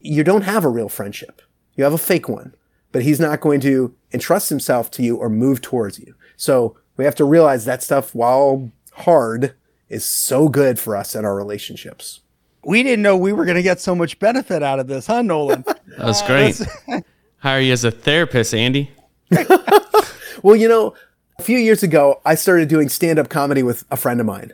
you 0.00 0.24
don't 0.24 0.42
have 0.42 0.64
a 0.64 0.68
real 0.68 0.88
friendship. 0.88 1.42
You 1.76 1.84
have 1.84 1.92
a 1.92 1.98
fake 1.98 2.28
one, 2.28 2.54
but 2.90 3.02
he's 3.02 3.20
not 3.20 3.40
going 3.40 3.60
to 3.60 3.94
entrust 4.12 4.48
himself 4.48 4.90
to 4.92 5.02
you 5.02 5.16
or 5.16 5.28
move 5.28 5.60
towards 5.60 6.00
you. 6.00 6.14
So 6.36 6.76
we 6.96 7.04
have 7.04 7.14
to 7.16 7.24
realize 7.24 7.64
that 7.64 7.82
stuff, 7.82 8.14
while 8.14 8.72
hard, 8.92 9.54
is 9.88 10.04
so 10.04 10.48
good 10.48 10.78
for 10.78 10.96
us 10.96 11.14
in 11.14 11.24
our 11.24 11.34
relationships. 11.34 12.20
We 12.64 12.82
didn't 12.82 13.02
know 13.02 13.16
we 13.16 13.32
were 13.32 13.44
going 13.44 13.56
to 13.56 13.62
get 13.62 13.80
so 13.80 13.94
much 13.94 14.18
benefit 14.18 14.62
out 14.62 14.80
of 14.80 14.88
this, 14.88 15.06
huh, 15.06 15.22
Nolan? 15.22 15.62
that 15.66 15.78
was 15.98 16.22
great. 16.22 16.60
Hire 17.38 17.60
you 17.60 17.72
as 17.72 17.84
a 17.84 17.90
therapist, 17.90 18.54
Andy. 18.54 18.90
well, 20.42 20.56
you 20.56 20.68
know, 20.68 20.94
a 21.38 21.42
few 21.42 21.58
years 21.58 21.82
ago, 21.82 22.20
I 22.24 22.34
started 22.34 22.68
doing 22.68 22.88
stand 22.88 23.18
up 23.18 23.28
comedy 23.28 23.62
with 23.62 23.84
a 23.90 23.96
friend 23.96 24.20
of 24.20 24.26
mine. 24.26 24.52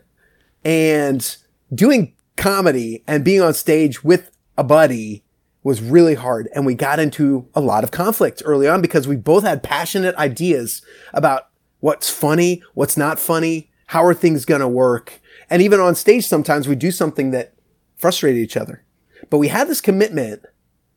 And 0.65 1.37
doing 1.75 2.15
comedy 2.37 3.03
and 3.07 3.25
being 3.25 3.41
on 3.41 3.55
stage 3.55 4.05
with 4.05 4.31
a 4.59 4.65
buddy 4.65 5.25
was 5.63 5.81
really 5.81 6.15
hard. 6.15 6.49
And 6.55 6.67
we 6.67 6.75
got 6.75 6.99
into 6.99 7.49
a 7.55 7.61
lot 7.61 7.85
of 7.85 7.91
conflict 7.91 8.43
early 8.45 8.69
on 8.69 8.83
because 8.83 9.07
we 9.07 9.17
both 9.17 9.45
had 9.45 9.63
passionate 9.63 10.15
ideas 10.17 10.83
about 11.15 11.49
what's 11.81 12.11
funny, 12.11 12.63
what's 12.75 12.97
not 12.97 13.19
funny, 13.19 13.71
how 13.87 14.05
are 14.05 14.15
things 14.15 14.45
going 14.45 14.61
to 14.61 14.69
work. 14.69 15.21
And 15.53 15.61
even 15.61 15.81
on 15.81 15.95
stage, 15.95 16.27
sometimes 16.27 16.67
we 16.67 16.75
do 16.75 16.91
something 16.91 17.31
that 17.33 17.53
frustrated 17.95 18.41
each 18.41 18.57
other. 18.57 18.83
But 19.29 19.37
we 19.37 19.49
had 19.49 19.69
this 19.69 19.83
commitment 19.83 20.47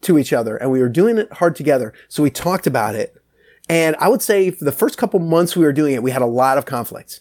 to 0.04 0.18
each 0.18 0.32
other 0.32 0.56
and 0.56 0.72
we 0.72 0.80
were 0.80 0.88
doing 0.88 1.18
it 1.18 1.34
hard 1.34 1.58
together. 1.58 1.94
So 2.08 2.24
we 2.24 2.30
talked 2.30 2.66
about 2.66 2.96
it. 2.96 3.22
And 3.68 3.98
I 4.00 4.08
would 4.08 4.22
say 4.22 4.52
for 4.52 4.64
the 4.64 4.72
first 4.72 4.98
couple 4.98 5.20
months 5.20 5.58
we 5.58 5.66
were 5.66 5.74
doing 5.74 5.94
it, 5.94 6.02
we 6.02 6.12
had 6.12 6.22
a 6.22 6.26
lot 6.26 6.58
of 6.58 6.66
conflicts, 6.66 7.20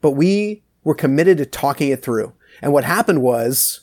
but 0.00 0.12
we 0.12 0.64
were 0.82 0.96
committed 0.96 1.38
to 1.38 1.46
talking 1.46 1.90
it 1.90 2.02
through. 2.02 2.32
And 2.60 2.72
what 2.72 2.82
happened 2.82 3.22
was 3.22 3.82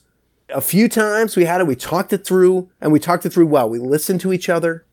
a 0.50 0.60
few 0.60 0.90
times 0.90 1.38
we 1.38 1.46
had 1.46 1.62
it, 1.62 1.68
we 1.68 1.78
talked 1.78 2.12
it 2.12 2.26
through 2.26 2.70
and 2.82 2.92
we 2.92 3.00
talked 3.00 3.26
it 3.26 3.32
through 3.32 3.48
well. 3.48 3.70
We 3.70 3.80
listened 3.80 4.20
to 4.22 4.34
each 4.34 4.50
other. 4.50 4.86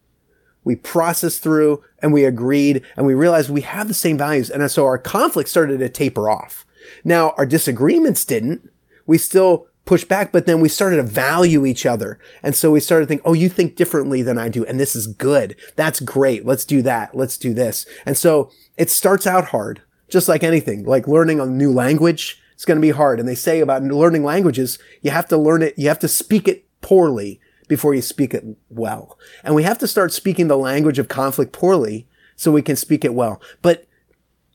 We 0.63 0.77
processed 0.77 1.43
through 1.43 1.83
and 1.99 2.13
we 2.13 2.25
agreed 2.25 2.85
and 2.97 3.05
we 3.05 3.15
realized 3.15 3.51
we 3.51 3.63
have 3.63 3.89
the 3.89 3.95
same 3.95 4.17
values. 4.17 4.49
And 4.49 4.71
so 4.71 4.85
our 4.85 4.97
conflict 4.97 5.49
started 5.49 5.79
to 5.79 5.89
taper 5.89 6.31
off. 6.31 6.65
Now 7.05 7.35
our 7.37 7.47
disagreements 7.47 8.25
didn't. 8.25 8.71
We 9.07 9.19
still 9.19 9.67
pushed 9.85 10.09
back, 10.09 10.33
but 10.33 10.47
then 10.47 10.61
we 10.61 10.69
started 10.69 10.97
to 10.97 11.03
value 11.05 11.65
each 11.65 11.87
other. 11.87 12.19
And 12.43 12.57
so 12.57 12.73
we 12.73 12.81
started 12.81 13.05
to 13.05 13.09
think, 13.09 13.23
oh, 13.25 13.35
you 13.35 13.49
think 13.49 13.77
differently 13.77 14.21
than 14.21 14.37
I 14.37 14.49
do. 14.49 14.65
And 14.65 14.81
this 14.81 14.97
is 14.97 15.07
good. 15.07 15.55
That's 15.77 16.01
great. 16.01 16.45
Let's 16.45 16.65
do 16.65 16.83
that. 16.83 17.15
Let's 17.15 17.39
do 17.39 17.55
this. 17.55 17.87
And 18.05 18.17
so 18.17 18.51
it 18.77 18.91
starts 18.91 19.27
out 19.27 19.47
hard, 19.47 19.83
just 20.09 20.29
like 20.29 20.43
anything, 20.43 20.85
like 20.85 21.07
learning 21.07 21.39
a 21.39 21.47
new 21.47 21.73
language 21.73 22.43
it's 22.57 22.65
going 22.65 22.77
to 22.77 22.83
be 22.83 22.91
hard. 22.91 23.21
And 23.21 23.29
they 23.29 23.35
say 23.35 23.61
about 23.61 23.83
learning 23.83 24.25
languages, 24.25 24.79
you 25.03 25.11
have 25.11 25.29
to 25.29 25.37
learn 25.37 25.63
it, 25.63 25.79
you 25.79 25.89
have 25.89 25.99
to 25.99 26.09
speak 26.09 26.49
it 26.49 26.65
poorly 26.81 27.39
before 27.69 27.95
you 27.95 28.01
speak 28.01 28.33
it 28.33 28.45
well. 28.71 29.19
And 29.45 29.55
we 29.55 29.63
have 29.65 29.79
to 29.79 29.87
start 29.87 30.11
speaking 30.11 30.49
the 30.49 30.57
language 30.57 30.99
of 30.99 31.07
conflict 31.07 31.53
poorly 31.53 32.09
so 32.35 32.51
we 32.51 32.63
can 32.63 32.75
speak 32.75 33.05
it 33.05 33.13
well. 33.13 33.43
But 33.61 33.87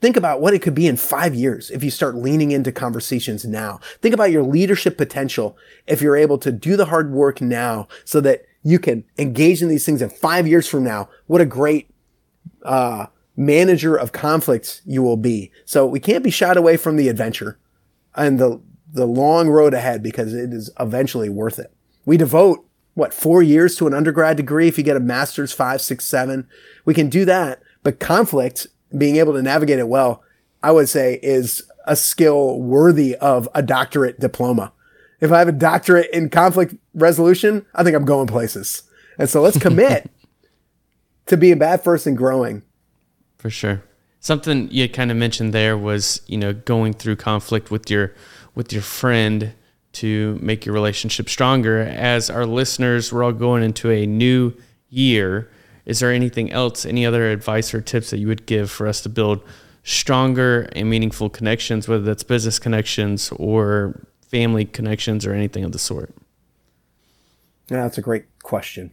think 0.02 0.18
about 0.18 0.42
what 0.42 0.54
it 0.54 0.62
could 0.62 0.76
be 0.76 0.88
in 0.88 0.98
five 0.98 1.34
years 1.34 1.70
if 1.72 1.84
you 1.84 1.92
start 1.92 2.16
leaning 2.16 2.52
into 2.52 2.72
conversations 2.72 3.46
now. 3.46 3.80
Think 4.02 4.14
about 4.14 4.32
your 4.32 4.44
leadership 4.44 4.98
potential 4.98 5.58
if 5.88 6.02
you're 6.02 6.18
able 6.18 6.38
to 6.40 6.52
do 6.52 6.76
the 6.76 6.86
hard 6.86 7.12
work 7.12 7.40
now 7.40 7.88
so 8.04 8.20
that 8.22 8.46
you 8.64 8.80
can 8.80 9.04
engage 9.18 9.62
in 9.62 9.70
these 9.70 9.86
things 9.86 10.02
in 10.02 10.10
five 10.10 10.48
years 10.48 10.68
from 10.68 10.84
now. 10.84 11.10
What 11.28 11.42
a 11.42 11.46
great, 11.46 11.90
uh, 12.64 13.08
manager 13.36 13.96
of 13.96 14.12
conflicts 14.12 14.82
you 14.86 15.02
will 15.02 15.18
be. 15.18 15.52
So 15.66 15.86
we 15.86 16.00
can't 16.00 16.24
be 16.24 16.30
shied 16.30 16.58
away 16.58 16.78
from 16.78 16.96
the 16.98 17.10
adventure 17.10 17.58
and 18.16 18.40
the 18.40 18.62
the 18.94 19.08
long 19.08 19.48
road 19.48 19.74
ahead 19.74 20.04
because 20.04 20.34
it 20.34 20.52
is 20.52 20.70
eventually 20.78 21.30
worth 21.30 21.60
it. 21.60 21.74
We 22.06 22.18
devote 22.18 22.66
what 22.94 23.14
four 23.14 23.42
years 23.42 23.78
to 23.78 23.88
an 23.88 23.94
undergrad 23.94 24.36
degree 24.36 24.68
if 24.68 24.78
you 24.78 24.84
get 24.84 24.98
a 24.98 25.02
master's 25.02 25.54
five 25.54 25.82
six 25.82 26.06
seven 26.06 26.48
we 26.84 26.94
can 26.94 27.10
do 27.10 27.24
that 27.26 27.62
but 27.84 28.00
conflict 28.00 28.68
being 28.98 29.18
able 29.18 29.34
to 29.34 29.42
navigate 29.42 29.80
it 29.80 29.88
well 29.88 30.24
i 30.64 30.72
would 30.72 30.90
say 30.90 31.20
is 31.22 31.64
a 31.86 31.96
skill 31.96 32.60
worthy 32.60 33.16
of 33.16 33.50
a 33.56 33.62
doctorate 33.62 34.20
diploma. 34.20 34.72
If 35.20 35.32
i 35.32 35.40
have 35.40 35.48
a 35.48 35.54
doctorate 35.54 36.10
in 36.12 36.30
conflict 36.30 36.76
resolution 36.94 37.66
i 37.76 37.84
think 37.84 37.96
i'm 37.96 38.06
going 38.06 38.28
places. 38.28 38.84
And 39.18 39.30
so 39.30 39.42
let's 39.42 39.60
commit 39.60 40.10
to 41.28 41.38
being 41.38 41.60
bad 41.60 41.84
first 41.84 42.08
and 42.08 42.18
growing. 42.18 42.64
For 43.38 43.50
sure. 43.50 43.84
Something 44.20 44.70
you 44.72 44.88
kind 44.88 45.12
of 45.12 45.18
mentioned 45.18 45.54
there 45.54 45.78
was 45.78 46.22
you 46.28 46.38
know 46.38 46.54
going 46.54 46.94
through 46.94 47.16
conflict 47.18 47.72
with 47.72 47.90
your 47.90 48.14
with 48.56 48.72
your 48.72 48.82
friend 48.82 49.54
to 49.94 50.40
make 50.42 50.66
your 50.66 50.74
relationship 50.74 51.30
stronger. 51.30 51.80
As 51.80 52.30
our 52.30 52.46
listeners 52.46 53.12
we're 53.12 53.24
all 53.24 53.32
going 53.32 53.64
into 53.64 53.90
a 53.90 54.06
new 54.06 54.54
year 54.90 55.50
is 55.86 56.00
there 56.00 56.12
anything 56.12 56.52
else 56.52 56.86
any 56.86 57.06
other 57.06 57.30
advice 57.30 57.74
or 57.74 57.82
tips 57.82 58.10
that 58.10 58.18
you 58.18 58.28
would 58.28 58.46
give 58.46 58.70
for 58.70 58.88
us 58.88 59.02
to 59.02 59.10
build 59.10 59.42
stronger 59.84 60.70
and 60.76 60.90
meaningful 60.90 61.30
connections 61.30 61.88
whether 61.88 62.04
that's 62.04 62.24
business 62.24 62.60
connections 62.60 63.32
or 63.38 64.06
family 64.22 64.66
connections 64.66 65.26
or 65.26 65.34
anything 65.34 65.64
of 65.64 65.72
the 65.72 65.80
sort 65.80 66.14
yeah 67.70 67.84
that's 67.84 67.98
a 67.98 68.02
great 68.02 68.26
question 68.44 68.92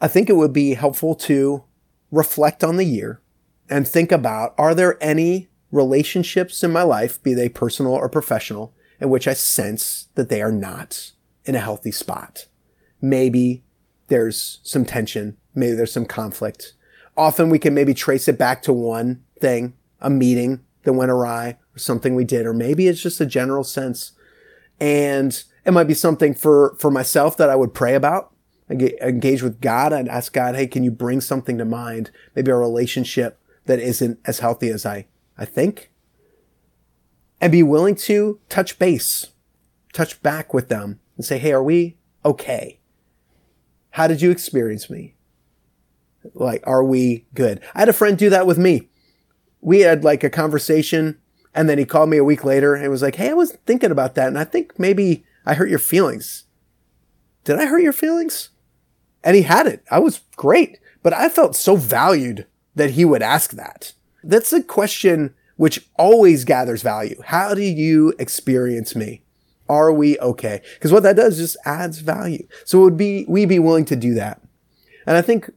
i 0.00 0.08
think 0.08 0.28
it 0.28 0.36
would 0.36 0.52
be 0.52 0.74
helpful 0.74 1.14
to 1.14 1.64
reflect 2.10 2.62
on 2.62 2.76
the 2.76 2.84
year 2.84 3.20
and 3.68 3.88
think 3.88 4.12
about 4.12 4.54
are 4.58 4.74
there 4.74 5.02
any 5.02 5.48
relationships 5.72 6.62
in 6.62 6.70
my 6.70 6.82
life, 6.82 7.20
be 7.22 7.34
they 7.34 7.48
personal 7.48 7.94
or 7.94 8.08
professional, 8.08 8.74
in 9.00 9.08
which 9.08 9.26
I 9.26 9.32
sense 9.32 10.08
that 10.14 10.28
they 10.28 10.42
are 10.42 10.52
not 10.52 11.12
in 11.44 11.54
a 11.54 11.60
healthy 11.60 11.90
spot? 11.90 12.46
Maybe 13.00 13.64
there's 14.08 14.60
some 14.62 14.84
tension. 14.84 15.38
Maybe 15.54 15.72
there's 15.72 15.92
some 15.92 16.06
conflict. 16.06 16.74
Often 17.16 17.50
we 17.50 17.58
can 17.58 17.74
maybe 17.74 17.94
trace 17.94 18.28
it 18.28 18.38
back 18.38 18.62
to 18.62 18.72
one 18.72 19.22
thing, 19.40 19.74
a 20.00 20.08
meeting 20.08 20.60
that 20.84 20.94
went 20.94 21.10
awry 21.10 21.58
or 21.74 21.78
something 21.78 22.14
we 22.14 22.24
did, 22.24 22.46
or 22.46 22.52
maybe 22.52 22.88
it's 22.88 23.02
just 23.02 23.20
a 23.20 23.26
general 23.26 23.64
sense. 23.64 24.12
And 24.80 25.42
it 25.64 25.72
might 25.72 25.84
be 25.84 25.94
something 25.94 26.34
for, 26.34 26.74
for 26.78 26.90
myself 26.90 27.36
that 27.36 27.50
I 27.50 27.56
would 27.56 27.74
pray 27.74 27.94
about, 27.94 28.32
engage 28.70 29.42
with 29.42 29.60
God 29.60 29.92
and 29.92 30.08
ask 30.08 30.32
God, 30.32 30.56
Hey, 30.56 30.66
can 30.66 30.82
you 30.82 30.90
bring 30.90 31.20
something 31.20 31.58
to 31.58 31.64
mind? 31.64 32.10
Maybe 32.34 32.50
a 32.50 32.56
relationship 32.56 33.38
that 33.66 33.78
isn't 33.78 34.18
as 34.24 34.40
healthy 34.40 34.68
as 34.68 34.86
I, 34.86 35.06
I 35.36 35.44
think. 35.44 35.90
And 37.40 37.52
be 37.52 37.62
willing 37.62 37.96
to 37.96 38.40
touch 38.48 38.78
base, 38.78 39.28
touch 39.92 40.22
back 40.22 40.54
with 40.54 40.68
them 40.68 41.00
and 41.16 41.24
say, 41.24 41.38
Hey, 41.38 41.52
are 41.52 41.62
we 41.62 41.96
okay? 42.24 42.80
How 43.90 44.06
did 44.06 44.22
you 44.22 44.30
experience 44.30 44.88
me? 44.88 45.16
Like, 46.34 46.62
are 46.66 46.84
we 46.84 47.26
good? 47.34 47.60
I 47.74 47.80
had 47.80 47.88
a 47.88 47.92
friend 47.92 48.16
do 48.16 48.30
that 48.30 48.46
with 48.46 48.58
me. 48.58 48.88
We 49.60 49.80
had 49.80 50.04
like 50.04 50.24
a 50.24 50.30
conversation 50.30 51.18
And 51.54 51.68
then 51.68 51.78
he 51.78 51.84
called 51.84 52.08
me 52.08 52.16
a 52.16 52.24
week 52.24 52.44
later 52.44 52.74
and 52.74 52.90
was 52.90 53.02
like, 53.02 53.16
Hey, 53.16 53.30
I 53.30 53.34
was 53.34 53.52
thinking 53.66 53.90
about 53.90 54.14
that. 54.14 54.28
And 54.28 54.38
I 54.38 54.44
think 54.44 54.78
maybe 54.78 55.24
I 55.44 55.54
hurt 55.54 55.70
your 55.70 55.78
feelings. 55.78 56.44
Did 57.44 57.58
I 57.58 57.66
hurt 57.66 57.82
your 57.82 57.92
feelings? 57.92 58.50
And 59.24 59.36
he 59.36 59.42
had 59.42 59.66
it. 59.66 59.84
I 59.90 59.98
was 59.98 60.20
great, 60.36 60.78
but 61.02 61.12
I 61.12 61.28
felt 61.28 61.56
so 61.56 61.76
valued 61.76 62.46
that 62.74 62.92
he 62.92 63.04
would 63.04 63.22
ask 63.22 63.50
that. 63.52 63.92
That's 64.24 64.52
a 64.52 64.62
question 64.62 65.34
which 65.56 65.86
always 65.96 66.44
gathers 66.44 66.82
value. 66.82 67.20
How 67.24 67.54
do 67.54 67.62
you 67.62 68.14
experience 68.18 68.96
me? 68.96 69.22
Are 69.68 69.92
we 69.92 70.18
okay? 70.18 70.60
Because 70.74 70.92
what 70.92 71.02
that 71.02 71.16
does 71.16 71.36
just 71.36 71.56
adds 71.64 71.98
value. 71.98 72.46
So 72.64 72.80
would 72.80 72.96
be 72.96 73.24
we 73.28 73.46
be 73.46 73.58
willing 73.58 73.84
to 73.86 73.96
do 73.96 74.14
that? 74.14 74.40
And 75.06 75.16
I 75.16 75.22
think 75.22 75.50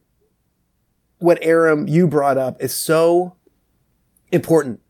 what 1.18 1.38
Aram 1.42 1.88
you 1.88 2.06
brought 2.06 2.38
up 2.38 2.62
is 2.62 2.74
so 2.74 3.36
important. 4.30 4.80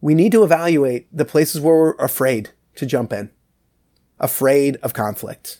We 0.00 0.14
need 0.14 0.32
to 0.32 0.44
evaluate 0.44 1.14
the 1.14 1.24
places 1.24 1.60
where 1.60 1.74
we're 1.74 1.94
afraid 1.94 2.50
to 2.76 2.86
jump 2.86 3.12
in, 3.12 3.30
afraid 4.18 4.76
of 4.76 4.94
conflict. 4.94 5.58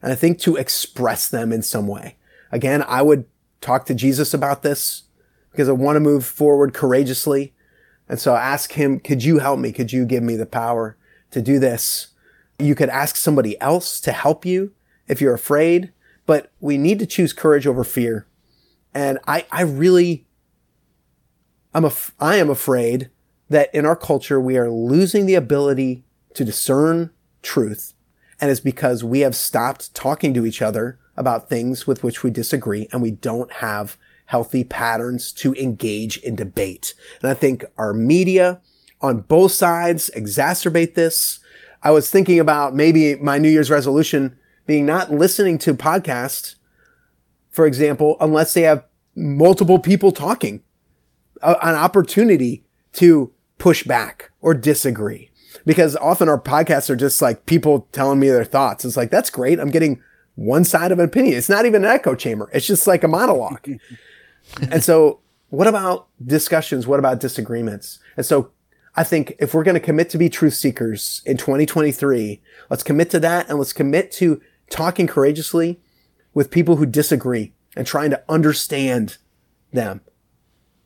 And 0.00 0.12
I 0.12 0.14
think 0.14 0.38
to 0.40 0.56
express 0.56 1.28
them 1.28 1.52
in 1.52 1.62
some 1.62 1.86
way. 1.86 2.16
Again, 2.52 2.84
I 2.86 3.02
would 3.02 3.24
talk 3.60 3.86
to 3.86 3.94
Jesus 3.94 4.34
about 4.34 4.62
this 4.62 5.04
because 5.50 5.68
I 5.68 5.72
want 5.72 5.96
to 5.96 6.00
move 6.00 6.24
forward 6.24 6.74
courageously. 6.74 7.54
And 8.08 8.20
so 8.20 8.36
ask 8.36 8.72
him, 8.72 9.00
could 9.00 9.24
you 9.24 9.38
help 9.38 9.58
me? 9.58 9.72
Could 9.72 9.92
you 9.92 10.04
give 10.04 10.22
me 10.22 10.36
the 10.36 10.46
power 10.46 10.96
to 11.30 11.40
do 11.40 11.58
this? 11.58 12.08
You 12.58 12.74
could 12.74 12.90
ask 12.90 13.16
somebody 13.16 13.60
else 13.60 14.00
to 14.00 14.12
help 14.12 14.44
you 14.44 14.72
if 15.08 15.20
you're 15.20 15.34
afraid, 15.34 15.92
but 16.26 16.52
we 16.60 16.78
need 16.78 16.98
to 16.98 17.06
choose 17.06 17.32
courage 17.32 17.66
over 17.66 17.82
fear. 17.82 18.26
And 18.94 19.18
I, 19.26 19.44
I 19.50 19.62
really, 19.62 20.26
I'm 21.74 21.84
a, 21.84 21.92
I 22.20 22.36
am 22.36 22.48
afraid 22.48 23.10
that 23.50 23.74
in 23.74 23.84
our 23.84 23.96
culture, 23.96 24.40
we 24.40 24.56
are 24.56 24.70
losing 24.70 25.26
the 25.26 25.34
ability 25.34 26.04
to 26.34 26.44
discern 26.44 27.10
truth. 27.42 27.94
And 28.40 28.50
it's 28.50 28.60
because 28.60 29.04
we 29.04 29.20
have 29.20 29.36
stopped 29.36 29.94
talking 29.94 30.32
to 30.34 30.46
each 30.46 30.62
other 30.62 30.98
about 31.16 31.48
things 31.48 31.86
with 31.86 32.02
which 32.02 32.22
we 32.22 32.30
disagree 32.30 32.88
and 32.92 33.02
we 33.02 33.10
don't 33.10 33.52
have 33.54 33.96
healthy 34.26 34.64
patterns 34.64 35.32
to 35.32 35.54
engage 35.54 36.16
in 36.18 36.34
debate. 36.34 36.94
And 37.22 37.30
I 37.30 37.34
think 37.34 37.64
our 37.76 37.92
media 37.92 38.60
on 39.00 39.20
both 39.20 39.52
sides 39.52 40.10
exacerbate 40.16 40.94
this. 40.94 41.40
I 41.82 41.90
was 41.90 42.10
thinking 42.10 42.40
about 42.40 42.74
maybe 42.74 43.16
my 43.16 43.38
New 43.38 43.50
Year's 43.50 43.70
resolution 43.70 44.36
being 44.66 44.86
not 44.86 45.12
listening 45.12 45.58
to 45.58 45.74
podcasts, 45.74 46.54
for 47.54 47.68
example, 47.68 48.16
unless 48.20 48.52
they 48.52 48.62
have 48.62 48.84
multiple 49.14 49.78
people 49.78 50.10
talking, 50.10 50.60
an 51.40 51.76
opportunity 51.76 52.64
to 52.94 53.32
push 53.58 53.84
back 53.84 54.32
or 54.40 54.54
disagree. 54.54 55.30
Because 55.64 55.94
often 55.94 56.28
our 56.28 56.40
podcasts 56.40 56.90
are 56.90 56.96
just 56.96 57.22
like 57.22 57.46
people 57.46 57.86
telling 57.92 58.18
me 58.18 58.28
their 58.28 58.44
thoughts. 58.44 58.84
It's 58.84 58.96
like, 58.96 59.10
that's 59.12 59.30
great. 59.30 59.60
I'm 59.60 59.70
getting 59.70 60.02
one 60.34 60.64
side 60.64 60.90
of 60.90 60.98
an 60.98 61.04
opinion. 61.04 61.36
It's 61.36 61.48
not 61.48 61.64
even 61.64 61.84
an 61.84 61.90
echo 61.92 62.16
chamber. 62.16 62.50
It's 62.52 62.66
just 62.66 62.88
like 62.88 63.04
a 63.04 63.08
monologue. 63.08 63.68
and 64.72 64.82
so 64.82 65.20
what 65.50 65.68
about 65.68 66.08
discussions? 66.26 66.88
What 66.88 66.98
about 66.98 67.20
disagreements? 67.20 68.00
And 68.16 68.26
so 68.26 68.50
I 68.96 69.04
think 69.04 69.36
if 69.38 69.54
we're 69.54 69.62
going 69.62 69.74
to 69.74 69.80
commit 69.80 70.10
to 70.10 70.18
be 70.18 70.28
truth 70.28 70.54
seekers 70.54 71.22
in 71.24 71.36
2023, 71.36 72.42
let's 72.68 72.82
commit 72.82 73.10
to 73.10 73.20
that 73.20 73.48
and 73.48 73.58
let's 73.58 73.72
commit 73.72 74.10
to 74.12 74.42
talking 74.70 75.06
courageously 75.06 75.80
with 76.34 76.50
people 76.50 76.76
who 76.76 76.86
disagree 76.86 77.52
and 77.76 77.86
trying 77.86 78.10
to 78.10 78.22
understand 78.28 79.16
them. 79.72 80.00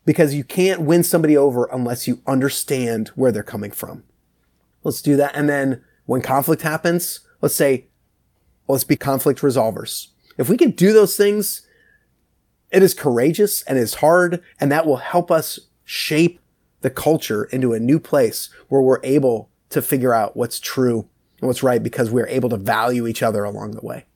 Because 0.05 0.35
you 0.35 0.45
can't 0.45 0.83
win 0.83 1.03
somebody 1.03 1.37
over 1.37 1.69
unless 1.73 2.07
you 2.07 2.23
understand 2.27 3.09
where 3.09 3.33
they're 3.33 3.43
coming 3.43 3.71
from. 3.71 4.05
Let's 4.83 5.03
do 5.03 5.17
that. 5.17 5.35
And 5.35 5.49
then 5.49 5.83
when 6.07 6.23
conflict 6.23 6.63
happens, 6.63 7.21
let's 7.43 7.55
say, 7.55 7.89
let's 8.69 8.85
be 8.85 8.97
conflict 8.97 9.41
resolvers. 9.41 10.09
If 10.39 10.49
we 10.49 10.57
can 10.57 10.71
do 10.71 10.93
those 10.93 11.17
things, 11.17 11.67
it 12.71 12.83
is 12.83 12.95
courageous 12.95 13.63
and 13.63 13.79
it's 13.79 13.95
hard, 13.95 14.43
and 14.61 14.71
that 14.71 14.87
will 14.87 14.97
help 14.97 15.31
us 15.31 15.59
shape 15.85 16.41
the 16.81 16.91
culture 16.91 17.45
into 17.45 17.73
a 17.73 17.81
new 17.81 17.99
place 17.99 18.51
where 18.69 18.81
we're 18.81 19.01
able 19.03 19.51
to 19.71 19.83
figure 19.83 20.15
out 20.15 20.37
what's 20.37 20.61
true 20.61 21.09
and 21.41 21.49
what's 21.49 21.63
right 21.63 21.83
because 21.83 22.11
we're 22.11 22.29
able 22.29 22.49
to 22.49 22.57
value 22.57 23.07
each 23.07 23.23
other 23.23 23.45
along 23.45 23.73
the 23.73 23.85
way. 23.85 24.07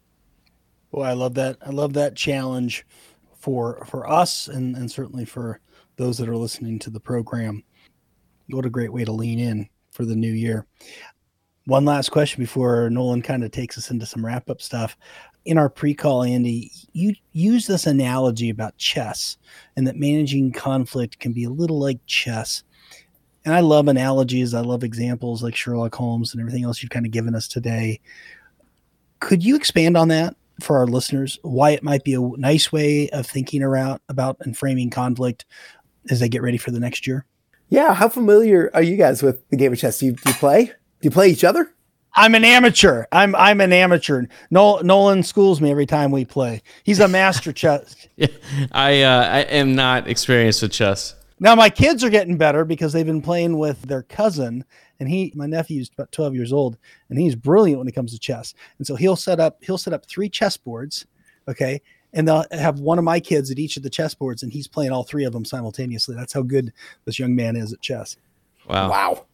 Well, 0.93 1.09
I 1.09 1.15
love 1.15 1.35
that. 1.35 1.57
I 1.61 1.71
love 1.71 1.95
that 1.95 2.15
challenge 2.15 2.87
for 3.35 3.85
for 3.87 4.09
us 4.09 4.47
and, 4.47 4.77
and 4.77 4.91
certainly 4.91 5.25
for 5.25 5.61
those 5.97 6.19
that 6.19 6.29
are 6.29 6.37
listening 6.37 6.79
to 6.81 6.91
the 6.91 7.01
program. 7.01 7.65
What 8.49 8.67
a 8.67 8.71
great 8.71 8.93
way 8.93 9.05
to 9.05 9.13
lean 9.13 9.39
in 9.39 9.69
for 9.91 10.05
the 10.05 10.17
new 10.17 10.33
year. 10.33 10.67
One 11.67 11.85
last 11.85 12.11
question 12.11 12.43
before 12.43 12.91
Nolan 12.91 13.23
kind 13.23 13.45
of 13.45 13.51
takes 13.51 13.79
us 13.79 13.91
into 13.91 14.05
some 14.05 14.25
wrap 14.25 14.51
up 14.51 14.61
stuff 14.61 14.97
in 15.45 15.59
our 15.59 15.69
pre-call, 15.69 16.23
Andy, 16.23 16.71
you 16.93 17.15
use 17.33 17.67
this 17.67 17.87
analogy 17.87 18.51
about 18.51 18.77
chess 18.77 19.37
and 19.77 19.87
that 19.87 19.97
managing 19.97 20.53
conflict 20.53 21.19
can 21.19 21.33
be 21.33 21.45
a 21.45 21.51
little 21.51 21.79
like 21.79 21.99
chess. 22.07 22.63
And 23.45 23.55
I 23.55 23.61
love 23.61 23.89
analogies. 23.89 24.55
I 24.55 24.61
love 24.61 24.85
examples 24.85 25.43
like 25.43 25.57
Sherlock 25.57 25.95
Holmes 25.95 26.33
and 26.33 26.41
everything 26.41 26.65
else 26.65 26.81
you've 26.81 26.91
kind 26.91 27.07
of 27.07 27.13
given 27.13 27.35
us 27.35 27.49
today. 27.49 28.01
Could 29.19 29.45
you 29.45 29.57
expand 29.57 29.97
on 29.97 30.09
that 30.09 30.37
for 30.61 30.79
our 30.79 30.87
listeners? 30.87 31.39
Why 31.43 31.71
it 31.71 31.83
might 31.83 32.05
be 32.05 32.15
a 32.15 32.21
nice 32.21 32.73
way 32.73 33.09
of 33.11 33.27
thinking 33.27 33.63
around 33.63 34.01
about 34.09 34.37
and 34.41 34.57
framing 34.57 34.91
conflict 34.91 35.45
as 36.11 36.21
they 36.21 36.29
get 36.29 36.43
ready 36.43 36.59
for 36.59 36.71
the 36.71 36.81
next 36.81 37.07
year? 37.07 37.27
Yeah. 37.69 37.95
How 37.95 38.09
familiar 38.09 38.71
are 38.75 38.83
you 38.83 38.97
guys 38.97 39.23
with 39.23 39.49
the 39.49 39.57
game 39.57 39.73
of 39.73 39.79
chess? 39.79 39.99
Do 39.99 40.07
you, 40.07 40.13
do 40.13 40.23
you 40.27 40.35
play? 40.35 40.65
Do 40.67 40.73
you 41.03 41.11
play 41.11 41.29
each 41.29 41.45
other? 41.45 41.73
I'm 42.15 42.35
an 42.35 42.45
amateur. 42.45 43.07
I'm 43.11 43.35
I'm 43.35 43.61
an 43.61 43.73
amateur. 43.73 44.25
Nolan 44.51 45.23
schools 45.23 45.61
me 45.61 45.71
every 45.71 45.87
time 45.87 46.11
we 46.11 46.25
play. 46.25 46.63
He's 46.85 47.01
a 47.01 47.09
master 47.09 47.53
chess. 47.55 47.97
Yeah, 48.17 48.27
I 48.71 49.03
uh, 49.03 49.23
I 49.23 49.39
am 49.41 49.75
not 49.75 50.09
experienced 50.09 50.63
with 50.63 50.73
chess. 50.73 51.15
Now 51.41 51.55
my 51.55 51.71
kids 51.71 52.05
are 52.05 52.11
getting 52.11 52.37
better 52.37 52.65
because 52.65 52.93
they've 52.93 53.07
been 53.07 53.23
playing 53.23 53.59
with 53.59 53.83
their 53.83 54.03
cousin, 54.03 54.65
and 55.03 55.11
he 55.11 55.33
my 55.35 55.47
nephew's 55.47 55.91
about 55.93 56.13
12 56.13 56.35
years 56.35 56.53
old, 56.53 56.79
and 57.11 57.19
he's 57.19 57.35
brilliant 57.35 57.81
when 57.81 57.89
it 57.89 57.95
comes 57.95 58.13
to 58.13 58.19
chess. 58.19 58.55
And 58.79 58.87
so 58.87 58.95
he'll 58.95 59.17
set 59.17 59.41
up 59.41 59.59
he'll 59.63 59.79
set 59.79 59.93
up 59.93 60.07
three 60.07 60.29
chess 60.29 60.57
boards, 60.57 61.07
okay, 61.49 61.83
and 62.13 62.29
they'll 62.29 62.45
have 62.53 62.79
one 62.79 62.99
of 62.99 63.05
my 63.05 63.19
kids 63.19 63.51
at 63.51 63.59
each 63.59 63.77
of 63.77 63.83
the 63.83 63.91
chess 63.91 64.15
boards, 64.15 64.45
and 64.45 64.53
he's 64.53 64.69
playing 64.69 64.93
all 64.93 65.03
three 65.03 65.25
of 65.25 65.33
them 65.33 65.45
simultaneously. 65.45 66.15
That's 66.15 66.33
how 66.33 66.43
good 66.43 66.73
this 67.05 67.19
young 67.19 67.35
man 67.35 67.57
is 67.57 67.73
at 67.73 67.81
chess. 67.81 68.17
Wow. 68.69 68.91
Wow. 68.91 69.27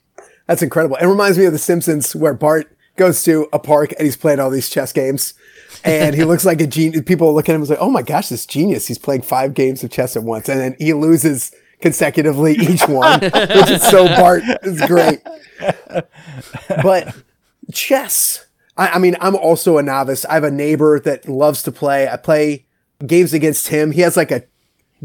That's 0.46 0.62
incredible. 0.62 0.96
It 0.96 1.06
reminds 1.06 1.36
me 1.36 1.44
of 1.44 1.52
The 1.52 1.58
Simpsons 1.58 2.16
where 2.16 2.32
Bart 2.32 2.74
goes 2.96 3.22
to 3.24 3.46
a 3.52 3.58
park 3.58 3.92
and 3.92 4.06
he's 4.06 4.16
playing 4.16 4.40
all 4.40 4.48
these 4.48 4.70
chess 4.70 4.92
games. 4.92 5.34
And 5.84 6.14
he 6.14 6.24
looks 6.24 6.46
like 6.46 6.62
a 6.62 6.66
genius. 6.66 7.02
People 7.04 7.34
look 7.34 7.48
at 7.48 7.54
him 7.54 7.60
and 7.60 7.68
say, 7.68 7.76
Oh 7.78 7.90
my 7.90 8.02
gosh, 8.02 8.30
this 8.30 8.46
genius. 8.46 8.86
He's 8.86 8.98
playing 8.98 9.22
five 9.22 9.52
games 9.52 9.84
of 9.84 9.90
chess 9.90 10.16
at 10.16 10.22
once. 10.22 10.48
And 10.48 10.58
then 10.58 10.76
he 10.78 10.94
loses 10.94 11.52
consecutively 11.80 12.54
each 12.54 12.86
one, 12.88 13.20
which 13.20 13.70
is 13.70 13.82
so 13.82 14.06
Bart. 14.06 14.42
It's 14.62 14.86
great. 14.86 15.20
But 16.82 17.14
chess, 17.72 18.46
I, 18.76 18.88
I 18.88 18.98
mean, 18.98 19.16
I'm 19.20 19.36
also 19.36 19.78
a 19.78 19.82
novice. 19.82 20.24
I 20.24 20.34
have 20.34 20.44
a 20.44 20.50
neighbor 20.50 21.00
that 21.00 21.28
loves 21.28 21.62
to 21.64 21.72
play. 21.72 22.08
I 22.08 22.16
play 22.16 22.66
games 23.06 23.32
against 23.32 23.68
him. 23.68 23.90
He 23.90 24.00
has 24.02 24.16
like 24.16 24.30
a 24.30 24.44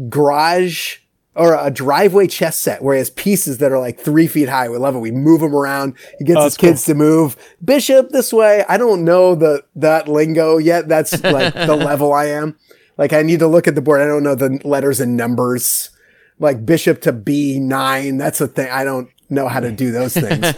garage 0.08 0.98
or 1.36 1.56
a 1.56 1.70
driveway 1.70 2.28
chess 2.28 2.58
set 2.58 2.82
where 2.82 2.94
he 2.94 2.98
has 2.98 3.10
pieces 3.10 3.58
that 3.58 3.72
are 3.72 3.80
like 3.80 3.98
three 3.98 4.26
feet 4.26 4.48
high. 4.48 4.68
We 4.68 4.78
love 4.78 4.94
it. 4.94 5.00
We 5.00 5.10
move 5.10 5.40
them 5.40 5.54
around. 5.54 5.94
He 6.18 6.24
gets 6.24 6.38
oh, 6.38 6.44
his 6.44 6.56
kids 6.56 6.84
cool. 6.84 6.94
to 6.94 6.98
move 6.98 7.56
bishop 7.64 8.10
this 8.10 8.32
way. 8.32 8.64
I 8.68 8.76
don't 8.76 9.04
know 9.04 9.34
the, 9.34 9.64
that 9.76 10.08
lingo 10.08 10.58
yet. 10.58 10.88
That's 10.88 11.22
like 11.24 11.54
the 11.54 11.76
level 11.76 12.12
I 12.12 12.26
am. 12.26 12.56
Like 12.96 13.12
I 13.12 13.22
need 13.22 13.40
to 13.40 13.48
look 13.48 13.66
at 13.66 13.74
the 13.74 13.82
board. 13.82 14.00
I 14.00 14.06
don't 14.06 14.22
know 14.22 14.36
the 14.36 14.60
letters 14.64 15.00
and 15.00 15.16
numbers 15.16 15.90
like 16.38 16.66
bishop 16.66 17.00
to 17.02 17.12
B9. 17.12 18.18
That's 18.18 18.40
a 18.40 18.48
thing. 18.48 18.70
I 18.70 18.84
don't 18.84 19.08
know 19.30 19.48
how 19.48 19.60
to 19.60 19.72
do 19.72 19.90
those 19.90 20.14
things. 20.14 20.54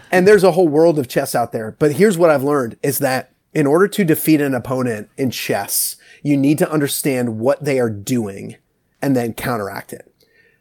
and 0.10 0.26
there's 0.26 0.44
a 0.44 0.52
whole 0.52 0.68
world 0.68 0.98
of 0.98 1.08
chess 1.08 1.34
out 1.34 1.52
there. 1.52 1.76
But 1.78 1.92
here's 1.92 2.18
what 2.18 2.30
I've 2.30 2.42
learned 2.42 2.76
is 2.82 2.98
that 3.00 3.32
in 3.52 3.66
order 3.66 3.86
to 3.88 4.04
defeat 4.04 4.40
an 4.40 4.54
opponent 4.54 5.08
in 5.16 5.30
chess, 5.30 5.96
you 6.22 6.36
need 6.36 6.58
to 6.58 6.70
understand 6.70 7.38
what 7.38 7.64
they 7.64 7.78
are 7.78 7.90
doing 7.90 8.56
and 9.00 9.14
then 9.14 9.34
counteract 9.34 9.92
it. 9.92 10.12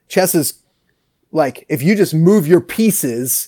Chess 0.08 0.36
is 0.36 0.62
like, 1.32 1.65
if 1.69 1.82
you 1.82 1.96
just 1.96 2.13
move 2.13 2.46
your 2.46 2.62
pieces 2.62 3.48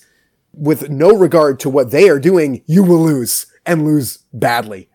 with 0.54 0.89
no 0.89 1.15
regard 1.15 1.60
to 1.60 1.69
what 1.69 1.91
they 1.91 2.10
are 2.10 2.19
doing, 2.19 2.63
you 2.65 2.84
will 2.84 3.04
lose 3.04 3.45
and 3.65 3.86
lose 3.86 4.19
badly. 4.34 4.89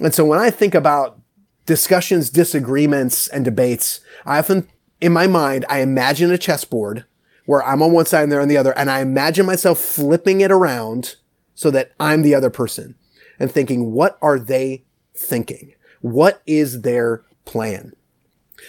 And 0.00 0.14
so 0.14 0.24
when 0.24 0.38
I 0.38 0.50
think 0.50 0.74
about 0.74 1.20
discussions, 1.66 2.30
disagreements, 2.30 3.26
and 3.26 3.44
debates, 3.44 4.00
I 4.24 4.38
often, 4.38 4.68
in 5.00 5.12
my 5.12 5.26
mind, 5.26 5.64
I 5.68 5.80
imagine 5.80 6.30
a 6.30 6.38
chessboard 6.38 7.04
where 7.46 7.62
I'm 7.62 7.82
on 7.82 7.92
one 7.92 8.06
side 8.06 8.24
and 8.24 8.32
they're 8.32 8.40
on 8.40 8.48
the 8.48 8.56
other, 8.56 8.76
and 8.76 8.90
I 8.90 9.00
imagine 9.00 9.46
myself 9.46 9.78
flipping 9.78 10.40
it 10.40 10.50
around 10.50 11.16
so 11.54 11.70
that 11.70 11.92
I'm 11.98 12.22
the 12.22 12.34
other 12.34 12.50
person 12.50 12.94
and 13.38 13.50
thinking, 13.50 13.92
what 13.92 14.18
are 14.20 14.38
they 14.38 14.84
thinking? 15.14 15.72
What 16.00 16.42
is 16.46 16.82
their 16.82 17.24
plan? 17.44 17.94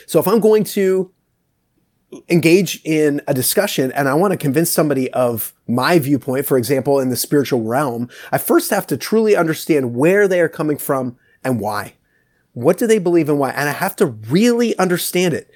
So 0.06 0.20
if 0.20 0.28
I'm 0.28 0.40
going 0.40 0.64
to 0.66 1.12
engage 2.30 2.82
in 2.84 3.22
a 3.28 3.34
discussion 3.34 3.92
and 3.92 4.08
I 4.08 4.14
want 4.14 4.32
to 4.32 4.38
convince 4.38 4.72
somebody 4.72 5.12
of 5.12 5.54
my 5.68 6.00
viewpoint, 6.00 6.46
for 6.46 6.58
example, 6.58 7.00
in 7.00 7.10
the 7.10 7.16
spiritual 7.16 7.62
realm, 7.62 8.10
I 8.32 8.38
first 8.38 8.70
have 8.72 8.88
to 8.88 8.98
truly 8.98 9.36
understand 9.36 9.96
where 9.96 10.28
they 10.28 10.40
are 10.42 10.50
coming 10.50 10.78
from 10.78 11.18
and 11.44 11.60
why. 11.60 11.96
What 12.54 12.78
do 12.78 12.88
they 12.88 12.98
believe 12.98 13.30
and 13.30 13.40
why? 13.40 13.52
And 13.52 13.70
I 13.70 13.74
have 13.74 13.96
to 13.98 14.08
really 14.08 14.78
understand 14.78 15.34
it. 15.34 15.52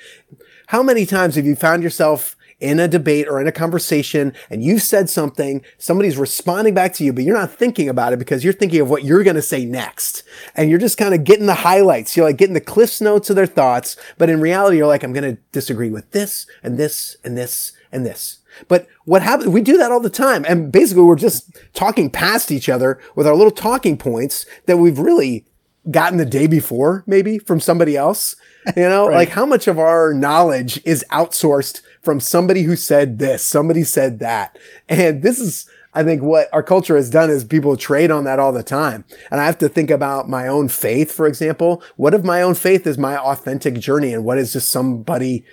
How 0.73 0.81
many 0.81 1.05
times 1.05 1.35
have 1.35 1.45
you 1.45 1.55
found 1.55 1.83
yourself 1.83 2.35
in 2.59 2.79
a 2.79 2.87
debate 2.87 3.27
or 3.27 3.39
in 3.39 3.45
a 3.45 3.51
conversation 3.51 4.33
and 4.49 4.63
you've 4.63 4.81
said 4.81 5.07
something, 5.07 5.61
somebody's 5.77 6.17
responding 6.17 6.73
back 6.73 6.93
to 6.93 7.03
you, 7.03 7.13
but 7.13 7.23
you're 7.23 7.37
not 7.37 7.51
thinking 7.51 7.87
about 7.87 8.11
it 8.11 8.17
because 8.17 8.43
you're 8.43 8.53
thinking 8.53 8.81
of 8.81 8.89
what 8.89 9.03
you're 9.03 9.23
going 9.23 9.35
to 9.35 9.41
say 9.43 9.65
next. 9.65 10.23
And 10.55 10.71
you're 10.71 10.79
just 10.79 10.97
kind 10.97 11.13
of 11.13 11.25
getting 11.25 11.45
the 11.45 11.53
highlights. 11.53 12.17
You're 12.17 12.25
like 12.25 12.37
getting 12.37 12.55
the 12.55 12.59
cliffs 12.59 13.01
notes 13.01 13.29
of 13.29 13.35
their 13.35 13.45
thoughts. 13.45 13.97
But 14.17 14.31
in 14.31 14.41
reality, 14.41 14.77
you're 14.77 14.87
like, 14.87 15.03
I'm 15.03 15.13
going 15.13 15.35
to 15.35 15.39
disagree 15.51 15.91
with 15.91 16.09
this 16.09 16.47
and 16.63 16.79
this 16.79 17.17
and 17.23 17.37
this 17.37 17.73
and 17.91 18.03
this. 18.03 18.39
But 18.67 18.87
what 19.05 19.21
happens, 19.21 19.49
we 19.49 19.61
do 19.61 19.77
that 19.77 19.91
all 19.91 19.99
the 19.99 20.09
time. 20.09 20.43
And 20.47 20.71
basically 20.71 21.03
we're 21.03 21.17
just 21.17 21.55
talking 21.75 22.09
past 22.09 22.51
each 22.51 22.67
other 22.67 22.99
with 23.13 23.27
our 23.27 23.35
little 23.35 23.51
talking 23.51 23.95
points 23.95 24.47
that 24.65 24.77
we've 24.77 24.97
really 24.97 25.45
gotten 25.91 26.17
the 26.17 26.25
day 26.25 26.47
before, 26.47 27.03
maybe 27.07 27.37
from 27.37 27.59
somebody 27.59 27.97
else. 27.97 28.35
You 28.75 28.83
know, 28.83 29.07
right. 29.09 29.15
like 29.15 29.29
how 29.29 29.45
much 29.45 29.67
of 29.67 29.79
our 29.79 30.13
knowledge 30.13 30.81
is 30.85 31.05
outsourced 31.11 31.81
from 32.01 32.19
somebody 32.19 32.63
who 32.63 32.75
said 32.75 33.19
this, 33.19 33.45
somebody 33.45 33.83
said 33.83 34.19
that. 34.19 34.57
And 34.89 35.23
this 35.23 35.39
is, 35.39 35.69
I 35.93 36.03
think 36.03 36.21
what 36.21 36.49
our 36.53 36.63
culture 36.63 36.95
has 36.95 37.09
done 37.09 37.29
is 37.29 37.43
people 37.43 37.77
trade 37.77 38.11
on 38.11 38.25
that 38.25 38.39
all 38.39 38.51
the 38.51 38.63
time. 38.63 39.05
And 39.31 39.39
I 39.39 39.45
have 39.45 39.57
to 39.59 39.69
think 39.69 39.89
about 39.89 40.29
my 40.29 40.47
own 40.47 40.67
faith, 40.67 41.11
for 41.11 41.27
example. 41.27 41.81
What 41.95 42.13
if 42.13 42.23
my 42.23 42.41
own 42.41 42.55
faith 42.55 42.85
is 42.85 42.97
my 42.97 43.17
authentic 43.17 43.75
journey 43.75 44.13
and 44.13 44.25
what 44.25 44.37
is 44.37 44.53
just 44.53 44.69
somebody 44.69 45.45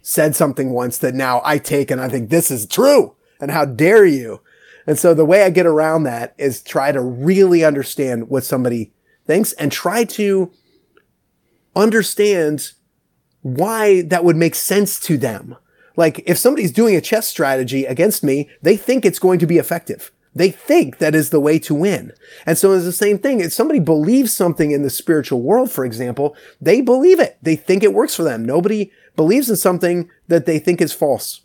said 0.00 0.34
something 0.34 0.70
once 0.70 0.98
that 0.98 1.14
now 1.14 1.42
I 1.44 1.58
take 1.58 1.90
and 1.90 2.00
I 2.00 2.08
think 2.08 2.30
this 2.30 2.50
is 2.50 2.66
true 2.66 3.14
and 3.40 3.50
how 3.50 3.66
dare 3.66 4.06
you? 4.06 4.40
And 4.86 4.98
so 4.98 5.12
the 5.12 5.26
way 5.26 5.42
I 5.42 5.50
get 5.50 5.66
around 5.66 6.04
that 6.04 6.34
is 6.38 6.62
try 6.62 6.92
to 6.92 7.00
really 7.02 7.62
understand 7.62 8.30
what 8.30 8.44
somebody 8.44 8.92
thinks 9.28 9.52
and 9.52 9.70
try 9.70 10.02
to 10.02 10.50
understand 11.76 12.72
why 13.42 14.02
that 14.02 14.24
would 14.24 14.36
make 14.36 14.56
sense 14.56 14.98
to 14.98 15.16
them. 15.16 15.56
Like 15.96 16.22
if 16.26 16.38
somebody's 16.38 16.72
doing 16.72 16.96
a 16.96 17.00
chess 17.00 17.28
strategy 17.28 17.84
against 17.84 18.24
me, 18.24 18.50
they 18.62 18.76
think 18.76 19.04
it's 19.04 19.20
going 19.20 19.38
to 19.38 19.46
be 19.46 19.58
effective. 19.58 20.10
They 20.34 20.50
think 20.50 20.98
that 20.98 21.14
is 21.14 21.30
the 21.30 21.40
way 21.40 21.58
to 21.60 21.74
win. 21.74 22.12
And 22.46 22.56
so 22.56 22.72
it's 22.72 22.84
the 22.84 22.92
same 22.92 23.18
thing. 23.18 23.40
If 23.40 23.52
somebody 23.52 23.80
believes 23.80 24.34
something 24.34 24.70
in 24.70 24.82
the 24.82 24.90
spiritual 24.90 25.42
world, 25.42 25.70
for 25.70 25.84
example, 25.84 26.36
they 26.60 26.80
believe 26.80 27.20
it. 27.20 27.38
They 27.42 27.56
think 27.56 27.82
it 27.82 27.94
works 27.94 28.14
for 28.14 28.22
them. 28.22 28.44
Nobody 28.44 28.92
believes 29.16 29.50
in 29.50 29.56
something 29.56 30.08
that 30.28 30.46
they 30.46 30.58
think 30.58 30.80
is 30.80 30.92
false. 30.92 31.40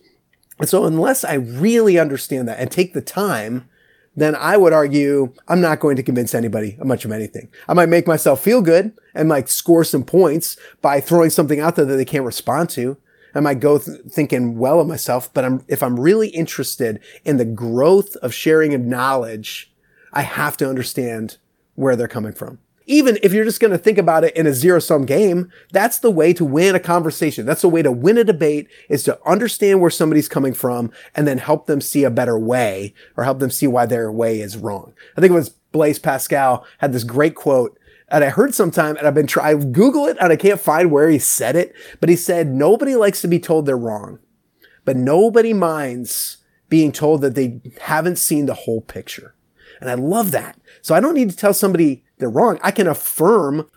And 0.59 0.69
so 0.69 0.85
unless 0.85 1.23
I 1.23 1.33
really 1.33 1.97
understand 1.97 2.47
that 2.47 2.59
and 2.59 2.69
take 2.69 2.93
the 2.93 3.01
time, 3.01 3.67
then 4.15 4.35
I 4.35 4.57
would 4.57 4.73
argue 4.73 5.33
I'm 5.47 5.61
not 5.61 5.79
going 5.79 5.95
to 5.95 6.03
convince 6.03 6.35
anybody 6.35 6.77
much 6.83 7.05
of 7.05 7.11
anything. 7.11 7.49
I 7.67 7.73
might 7.73 7.89
make 7.89 8.07
myself 8.07 8.41
feel 8.41 8.61
good 8.61 8.93
and 9.13 9.29
like 9.29 9.47
score 9.47 9.83
some 9.83 10.03
points 10.03 10.57
by 10.81 11.01
throwing 11.01 11.29
something 11.29 11.59
out 11.59 11.75
there 11.75 11.85
that 11.85 11.95
they 11.95 12.05
can't 12.05 12.25
respond 12.25 12.69
to. 12.71 12.97
I 13.35 13.39
might 13.39 13.59
go 13.59 13.79
th- 13.79 14.01
thinking 14.09 14.57
well 14.59 14.79
of 14.79 14.87
myself, 14.87 15.33
but 15.33 15.43
I'm, 15.43 15.65
if 15.67 15.81
I'm 15.81 15.99
really 15.99 16.29
interested 16.29 16.99
in 17.25 17.37
the 17.37 17.45
growth 17.45 18.15
of 18.17 18.33
sharing 18.33 18.75
of 18.75 18.81
knowledge, 18.81 19.71
I 20.11 20.21
have 20.21 20.55
to 20.57 20.69
understand 20.69 21.37
where 21.73 21.95
they're 21.95 22.07
coming 22.07 22.33
from. 22.33 22.59
Even 22.85 23.17
if 23.23 23.33
you're 23.33 23.45
just 23.45 23.59
going 23.59 23.71
to 23.71 23.77
think 23.77 23.97
about 23.97 24.23
it 24.23 24.35
in 24.35 24.45
a 24.45 24.53
zero 24.53 24.79
sum 24.79 25.05
game, 25.05 25.51
that's 25.71 25.99
the 25.99 26.11
way 26.11 26.33
to 26.33 26.43
win 26.43 26.75
a 26.75 26.79
conversation. 26.79 27.45
That's 27.45 27.61
the 27.61 27.69
way 27.69 27.81
to 27.81 27.91
win 27.91 28.17
a 28.17 28.23
debate 28.23 28.67
is 28.89 29.03
to 29.03 29.19
understand 29.25 29.81
where 29.81 29.89
somebody's 29.89 30.27
coming 30.27 30.53
from 30.53 30.91
and 31.15 31.27
then 31.27 31.37
help 31.37 31.65
them 31.65 31.81
see 31.81 32.03
a 32.03 32.11
better 32.11 32.37
way 32.37 32.93
or 33.15 33.23
help 33.23 33.39
them 33.39 33.51
see 33.51 33.67
why 33.67 33.85
their 33.85 34.11
way 34.11 34.41
is 34.41 34.57
wrong. 34.57 34.93
I 35.17 35.21
think 35.21 35.31
it 35.31 35.35
was 35.35 35.49
Blaise 35.71 35.99
Pascal 35.99 36.65
had 36.79 36.93
this 36.93 37.03
great 37.03 37.35
quote 37.35 37.79
and 38.09 38.23
I 38.23 38.29
heard 38.29 38.53
sometime 38.53 38.95
and 38.97 39.07
I've 39.07 39.15
been 39.15 39.27
trying, 39.27 39.59
to 39.59 39.65
Google 39.65 40.05
it 40.05 40.17
and 40.19 40.31
I 40.31 40.35
can't 40.35 40.59
find 40.59 40.91
where 40.91 41.09
he 41.09 41.17
said 41.17 41.55
it, 41.55 41.73
but 41.99 42.09
he 42.09 42.15
said, 42.15 42.47
nobody 42.47 42.95
likes 42.95 43.21
to 43.21 43.27
be 43.27 43.39
told 43.39 43.65
they're 43.65 43.75
wrong, 43.75 44.19
but 44.85 44.95
nobody 44.95 45.51
minds 45.51 46.37
being 46.69 46.91
told 46.91 47.21
that 47.21 47.35
they 47.35 47.59
haven't 47.81 48.17
seen 48.17 48.45
the 48.45 48.53
whole 48.53 48.81
picture. 48.81 49.33
And 49.81 49.89
I 49.89 49.95
love 49.95 50.31
that. 50.31 50.59
So 50.81 50.93
I 50.93 50.99
don't 50.99 51.15
need 51.15 51.29
to 51.31 51.35
tell 51.35 51.53
somebody 51.53 52.03
they're 52.23 52.29
wrong. 52.29 52.59
I 52.63 52.71
can 52.71 52.87
affirm 52.87 53.69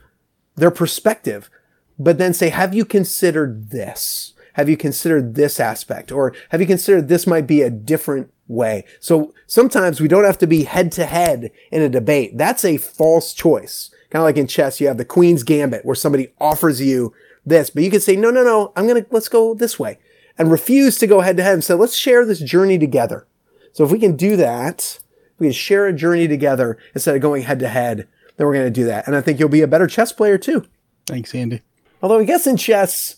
their 0.54 0.70
perspective, 0.70 1.50
but 1.98 2.18
then 2.18 2.32
say, 2.32 2.48
have 2.48 2.74
you 2.74 2.85
considered 2.85 3.70
this? 3.70 4.35
Have 4.54 4.68
you 4.68 4.76
considered 4.76 5.35
this 5.35 5.61
aspect? 5.61 6.11
Or 6.11 6.35
have 6.50 6.61
you 6.61 6.66
considered 6.66 7.09
this 7.09 7.26
might 7.26 7.46
be 7.46 7.61
a 7.61 7.70
different 7.70 8.32
way? 8.48 8.85
So 9.00 9.35
sometimes 9.46 10.00
we 10.00 10.09
don't 10.09 10.24
have 10.24 10.38
to 10.38 10.46
be 10.46 10.64
head 10.64 10.92
to 10.92 11.04
head 11.04 11.50
in 11.70 11.82
a 11.82 11.90
debate. 11.90 12.38
That's 12.38 12.64
a 12.64 12.78
false 12.78 13.35
choice. 13.35 13.90
Kind 14.11 14.20
of 14.20 14.24
like 14.24 14.38
in 14.38 14.46
chess, 14.46 14.80
you 14.80 14.87
have 14.87 14.96
the 14.96 15.04
queen's 15.04 15.42
gambit 15.42 15.85
where 15.85 15.94
somebody 15.94 16.28
offers 16.40 16.80
you 16.80 17.12
this, 17.44 17.68
but 17.68 17.82
you 17.82 17.90
can 17.90 18.00
say, 18.00 18.16
no, 18.16 18.30
no, 18.30 18.42
no, 18.42 18.72
I'm 18.76 18.87
going 18.87 19.02
to, 19.02 19.09
let's 19.11 19.28
go 19.28 19.52
this 19.52 19.78
way 19.78 19.98
and 20.38 20.50
refuse 20.50 20.98
to 20.98 21.06
go 21.06 21.20
head 21.20 21.37
to 21.37 21.42
head 21.42 21.54
and 21.54 21.64
say, 21.64 21.74
let's 21.74 21.96
share 21.96 22.24
this 22.24 22.40
journey 22.40 22.78
together. 22.78 23.26
So 23.72 23.85
if 23.85 23.90
we 23.90 23.98
can 23.98 24.16
do 24.16 24.37
that, 24.37 25.00
we 25.38 25.48
can 25.48 25.52
share 25.52 25.87
a 25.87 25.92
journey 25.92 26.28
together 26.28 26.78
instead 26.94 27.14
of 27.14 27.22
going 27.22 27.42
head 27.42 27.59
to 27.59 27.68
head, 27.68 28.09
then 28.37 28.46
we're 28.46 28.55
going 28.55 28.66
to 28.66 28.70
do 28.70 28.85
that. 28.87 29.07
And 29.07 29.16
I 29.16 29.20
think 29.20 29.38
you'll 29.38 29.49
be 29.49 29.62
a 29.62 29.68
better 29.68 29.87
chess 29.87 30.12
player 30.12 30.38
too. 30.38 30.64
Thanks, 31.07 31.35
Andy. 31.35 31.62
Although 32.03 32.20
I 32.20 32.25
guess 32.25 32.46
in 32.46 32.57
chess, 32.57 33.16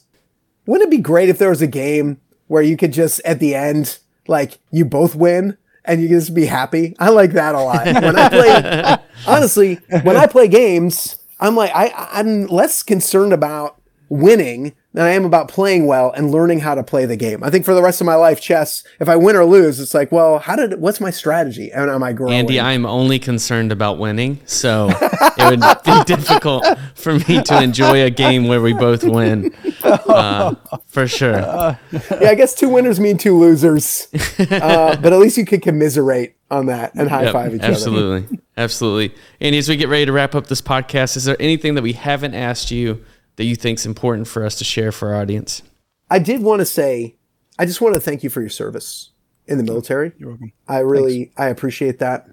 wouldn't 0.67 0.89
it 0.89 0.97
be 0.97 1.03
great 1.03 1.29
if 1.29 1.39
there 1.39 1.51
was 1.51 1.63
a 1.63 1.67
game 1.67 2.21
where 2.47 2.63
you 2.63 2.77
could 2.77 2.93
just 2.93 3.21
at 3.25 3.41
the 3.41 3.55
end, 3.55 3.99
like 4.27 4.59
you 4.71 4.85
both 4.85 5.15
win 5.15 5.57
and 5.85 6.01
you 6.01 6.09
can 6.09 6.19
just 6.19 6.35
be 6.35 6.47
happy? 6.47 6.95
I 6.99 7.11
like 7.11 7.33
that 7.33 7.55
a 7.55 7.61
lot. 7.61 7.87
When 7.87 8.19
I 8.19 8.29
play, 8.29 8.97
honestly, 9.27 9.75
when 10.03 10.17
I 10.17 10.27
play 10.27 10.49
games, 10.49 11.17
I'm 11.41 11.57
like, 11.57 11.71
I, 11.75 11.93
I'm 12.13 12.47
less 12.47 12.83
concerned 12.83 13.33
about 13.33 13.81
winning 14.09 14.75
than 14.99 15.07
I 15.07 15.11
am 15.11 15.25
about 15.25 15.47
playing 15.47 15.87
well 15.87 16.11
and 16.11 16.33
learning 16.33 16.59
how 16.59 16.75
to 16.75 16.83
play 16.83 17.07
the 17.07 17.15
game. 17.15 17.45
I 17.45 17.51
think 17.51 17.65
for 17.65 17.73
the 17.73 17.81
rest 17.81 18.01
of 18.01 18.05
my 18.05 18.17
life, 18.17 18.41
chess, 18.41 18.83
if 18.99 19.09
I 19.09 19.15
win 19.15 19.37
or 19.37 19.45
lose, 19.45 19.79
it's 19.79 19.95
like, 19.95 20.11
well, 20.11 20.41
how 20.41 20.57
did, 20.57 20.81
what's 20.81 21.01
my 21.01 21.11
strategy? 21.11 21.71
And 21.71 21.89
am 21.89 22.03
I 22.03 22.13
growing? 22.13 22.35
Andy, 22.35 22.59
I'm 22.59 22.85
only 22.85 23.21
concerned 23.21 23.71
about 23.71 23.99
winning. 23.99 24.41
So 24.47 24.89
it 25.39 25.51
would 25.51 25.61
be 25.85 26.05
difficult 26.13 26.67
for 26.97 27.15
me 27.15 27.41
to 27.45 27.63
enjoy 27.63 28.03
a 28.03 28.11
game 28.11 28.49
where 28.49 28.61
we 28.61 28.73
both 28.73 29.05
win. 29.05 29.55
Uh, 29.85 30.57
for 30.89 31.07
sure. 31.07 31.37
Uh, 31.37 31.77
yeah, 32.21 32.31
I 32.31 32.35
guess 32.35 32.53
two 32.57 32.69
winners 32.69 32.99
mean 32.99 33.19
two 33.19 33.39
losers. 33.39 34.09
Uh, 34.41 34.97
but 34.97 35.13
at 35.13 35.19
least 35.21 35.37
you 35.37 35.47
could 35.47 35.63
commiserate 35.63 36.35
on 36.51 36.67
that 36.67 36.93
and 36.97 37.09
high 37.09 37.31
five 37.31 37.53
yep, 37.53 37.61
each 37.61 37.63
absolutely. 37.63 38.17
other. 38.17 38.17
Absolutely. 38.17 38.43
Absolutely. 38.57 39.15
Andy, 39.41 39.59
as 39.59 39.69
we 39.69 39.77
get 39.77 39.89
ready 39.89 40.07
to 40.07 40.13
wrap 40.13 40.35
up 40.35 40.49
this 40.49 40.61
podcast, 40.61 41.17
is 41.17 41.25
there 41.25 41.37
anything 41.39 41.77
that 41.77 41.83
we 41.83 41.93
haven't 41.93 42.35
asked 42.35 42.73
you? 42.73 43.05
That 43.39 43.45
you 43.45 43.55
think 43.55 43.79
is 43.79 43.87
important 43.87 44.27
for 44.27 44.45
us 44.45 44.57
to 44.57 44.65
share 44.65 44.91
for 44.91 45.15
our 45.15 45.21
audience? 45.23 45.63
I 46.11 46.19
did 46.19 46.43
want 46.43 46.59
to 46.59 46.67
say, 46.67 47.17
I 47.57 47.67
just 47.67 47.81
want 47.81 47.95
to 47.95 48.01
thank 48.01 48.25
you 48.25 48.31
for 48.31 48.41
your 48.41 48.51
service 48.51 49.13
in 49.47 49.59
the 49.59 49.65
military. 49.65 50.13
You're 50.19 50.31
welcome. 50.31 50.53
I 50.67 50.81
really, 50.81 51.27
thanks. 51.27 51.35
I 51.39 51.47
appreciate 51.47 52.01
that. 52.01 52.27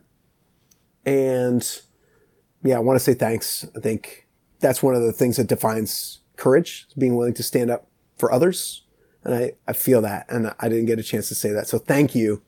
And 1.05 1.81
yeah, 2.63 2.77
I 2.77 2.79
want 2.79 2.97
to 2.97 3.03
say 3.03 3.13
thanks. 3.13 3.67
I 3.75 3.79
think 3.79 4.27
that's 4.59 4.81
one 4.81 4.95
of 4.95 5.03
the 5.03 5.13
things 5.13 5.37
that 5.37 5.45
defines 5.45 6.21
courage, 6.37 6.87
being 6.97 7.15
willing 7.15 7.35
to 7.35 7.43
stand 7.43 7.69
up 7.69 7.87
for 8.17 8.31
others. 8.31 8.83
And 9.23 9.35
I, 9.35 9.51
I 9.67 9.73
feel 9.73 10.01
that. 10.01 10.25
And 10.27 10.55
I 10.59 10.69
didn't 10.69 10.87
get 10.87 10.97
a 10.97 11.03
chance 11.03 11.27
to 11.29 11.35
say 11.35 11.51
that. 11.51 11.67
So 11.67 11.77
thank 11.77 12.15
you 12.15 12.41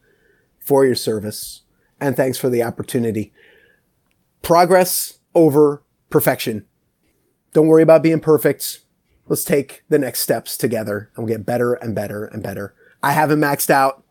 for 0.60 0.84
your 0.84 0.96
service 0.96 1.62
and 2.02 2.18
thanks 2.18 2.40
for 2.40 2.50
the 2.50 2.64
opportunity. 2.64 3.34
Progress 4.42 5.20
over 5.36 5.84
perfection 6.10 6.66
don't 7.58 7.66
worry 7.66 7.82
about 7.82 8.04
being 8.04 8.20
perfect. 8.20 8.82
Let's 9.26 9.44
take 9.44 9.82
the 9.90 9.98
next 9.98 10.20
steps 10.20 10.58
together 10.58 11.10
and 11.16 11.26
we'll 11.26 11.36
get 11.36 11.44
better 11.44 11.74
and 11.74 11.96
better 11.96 12.26
and 12.26 12.44
better. 12.44 12.76
I 13.02 13.14
haven't 13.14 13.40
maxed 13.40 13.72
out. 13.72 14.04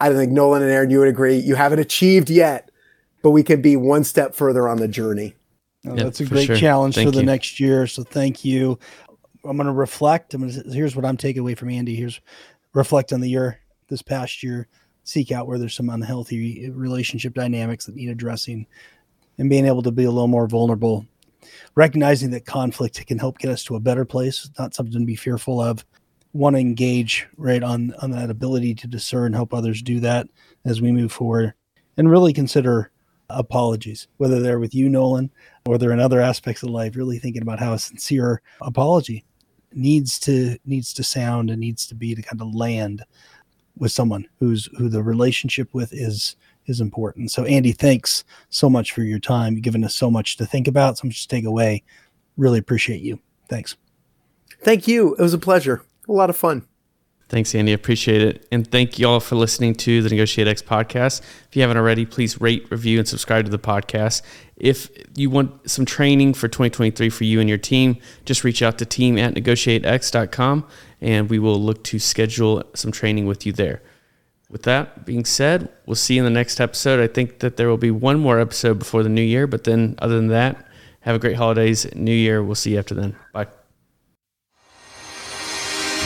I 0.00 0.08
don't 0.08 0.16
think 0.16 0.32
Nolan 0.32 0.62
and 0.62 0.70
Aram, 0.70 0.88
you 0.88 1.00
would 1.00 1.08
agree. 1.08 1.36
You 1.36 1.54
haven't 1.54 1.80
achieved 1.80 2.30
yet, 2.30 2.70
but 3.22 3.32
we 3.32 3.42
could 3.42 3.60
be 3.60 3.76
one 3.76 4.04
step 4.04 4.34
further 4.34 4.66
on 4.66 4.78
the 4.78 4.88
journey. 4.88 5.34
Oh, 5.86 5.94
that's 5.96 6.20
a 6.20 6.24
great 6.24 6.46
sure. 6.46 6.56
challenge 6.56 6.94
thank 6.94 7.08
for 7.08 7.10
the 7.10 7.20
you. 7.20 7.26
next 7.26 7.60
year. 7.60 7.86
So 7.86 8.04
thank 8.04 8.42
you. 8.42 8.78
I'm 9.44 9.58
going 9.58 9.66
to 9.66 9.72
reflect. 9.74 10.32
I'm 10.32 10.48
gonna, 10.48 10.62
here's 10.72 10.96
what 10.96 11.04
I'm 11.04 11.18
taking 11.18 11.40
away 11.40 11.54
from 11.54 11.68
Andy. 11.68 11.96
Here's 11.96 12.22
reflect 12.72 13.12
on 13.12 13.20
the 13.20 13.28
year, 13.28 13.60
this 13.88 14.00
past 14.00 14.42
year, 14.42 14.66
seek 15.02 15.30
out 15.30 15.46
where 15.46 15.58
there's 15.58 15.76
some 15.76 15.90
unhealthy 15.90 16.70
relationship 16.70 17.34
dynamics 17.34 17.84
that 17.84 17.96
need 17.96 18.08
addressing 18.08 18.66
and 19.36 19.50
being 19.50 19.66
able 19.66 19.82
to 19.82 19.92
be 19.92 20.04
a 20.04 20.10
little 20.10 20.26
more 20.26 20.46
vulnerable 20.46 21.04
recognizing 21.74 22.30
that 22.30 22.46
conflict 22.46 23.04
can 23.06 23.18
help 23.18 23.38
get 23.38 23.50
us 23.50 23.64
to 23.64 23.76
a 23.76 23.80
better 23.80 24.04
place, 24.04 24.50
not 24.58 24.74
something 24.74 25.00
to 25.00 25.06
be 25.06 25.16
fearful 25.16 25.60
of. 25.60 25.84
Want 26.32 26.56
to 26.56 26.60
engage 26.60 27.26
right 27.36 27.62
on 27.62 27.94
on 28.02 28.10
that 28.10 28.30
ability 28.30 28.74
to 28.76 28.86
discern, 28.88 29.32
help 29.32 29.54
others 29.54 29.82
do 29.82 30.00
that 30.00 30.28
as 30.64 30.80
we 30.82 30.90
move 30.90 31.12
forward, 31.12 31.54
and 31.96 32.10
really 32.10 32.32
consider 32.32 32.90
apologies, 33.30 34.08
whether 34.16 34.40
they're 34.40 34.58
with 34.58 34.74
you, 34.74 34.88
Nolan, 34.88 35.30
or 35.66 35.78
they're 35.78 35.92
in 35.92 36.00
other 36.00 36.20
aspects 36.20 36.62
of 36.62 36.70
life. 36.70 36.96
Really 36.96 37.18
thinking 37.18 37.42
about 37.42 37.60
how 37.60 37.72
a 37.72 37.78
sincere 37.78 38.42
apology 38.60 39.24
needs 39.72 40.18
to 40.20 40.58
needs 40.64 40.92
to 40.94 41.04
sound 41.04 41.50
and 41.50 41.60
needs 41.60 41.86
to 41.86 41.94
be 41.94 42.14
to 42.14 42.22
kind 42.22 42.40
of 42.40 42.54
land 42.54 43.04
with 43.76 43.92
someone 43.92 44.26
who's 44.38 44.68
who 44.78 44.88
the 44.88 45.02
relationship 45.02 45.72
with 45.72 45.92
is 45.92 46.36
is 46.66 46.80
important. 46.80 47.30
So 47.30 47.44
Andy, 47.44 47.72
thanks 47.72 48.24
so 48.50 48.70
much 48.70 48.92
for 48.92 49.02
your 49.02 49.18
time. 49.18 49.54
You've 49.54 49.62
given 49.62 49.84
us 49.84 49.94
so 49.94 50.10
much 50.10 50.36
to 50.38 50.46
think 50.46 50.68
about, 50.68 50.98
so 50.98 51.06
much 51.06 51.22
to 51.22 51.28
take 51.28 51.44
away. 51.44 51.82
Really 52.36 52.58
appreciate 52.58 53.02
you. 53.02 53.20
Thanks. 53.48 53.76
Thank 54.62 54.88
you. 54.88 55.14
It 55.14 55.22
was 55.22 55.34
a 55.34 55.38
pleasure. 55.38 55.82
A 56.08 56.12
lot 56.12 56.30
of 56.30 56.36
fun. 56.36 56.66
Thanks, 57.28 57.54
Andy. 57.54 57.72
Appreciate 57.72 58.22
it. 58.22 58.46
And 58.52 58.70
thank 58.70 58.98
you 58.98 59.08
all 59.08 59.18
for 59.18 59.34
listening 59.34 59.74
to 59.76 60.02
the 60.02 60.10
Negotiate 60.10 60.46
X 60.46 60.60
podcast. 60.60 61.20
If 61.48 61.56
you 61.56 61.62
haven't 61.62 61.78
already, 61.78 62.04
please 62.04 62.40
rate, 62.40 62.70
review, 62.70 62.98
and 62.98 63.08
subscribe 63.08 63.46
to 63.46 63.50
the 63.50 63.58
podcast. 63.58 64.22
If 64.56 64.90
you 65.16 65.30
want 65.30 65.68
some 65.68 65.84
training 65.84 66.34
for 66.34 66.48
2023 66.48 67.08
for 67.08 67.24
you 67.24 67.40
and 67.40 67.48
your 67.48 67.58
team, 67.58 67.96
just 68.24 68.44
reach 68.44 68.62
out 68.62 68.78
to 68.78 68.84
team 68.84 69.18
at 69.18 69.34
negotiatex.com 69.34 70.66
and 71.00 71.30
we 71.30 71.38
will 71.38 71.60
look 71.60 71.82
to 71.84 71.98
schedule 71.98 72.62
some 72.74 72.92
training 72.92 73.26
with 73.26 73.46
you 73.46 73.52
there. 73.52 73.82
With 74.54 74.62
that 74.62 75.04
being 75.04 75.24
said, 75.24 75.68
we'll 75.84 75.96
see 75.96 76.14
you 76.14 76.20
in 76.20 76.24
the 76.24 76.30
next 76.30 76.60
episode. 76.60 77.00
I 77.00 77.08
think 77.08 77.40
that 77.40 77.56
there 77.56 77.68
will 77.68 77.76
be 77.76 77.90
one 77.90 78.20
more 78.20 78.38
episode 78.38 78.78
before 78.78 79.02
the 79.02 79.08
new 79.08 79.20
year, 79.20 79.48
but 79.48 79.64
then 79.64 79.96
other 79.98 80.14
than 80.14 80.28
that, 80.28 80.64
have 81.00 81.16
a 81.16 81.18
great 81.18 81.34
holidays, 81.34 81.92
new 81.96 82.14
year. 82.14 82.40
We'll 82.40 82.54
see 82.54 82.74
you 82.74 82.78
after 82.78 82.94
then. 82.94 83.16
Bye. 83.32 83.48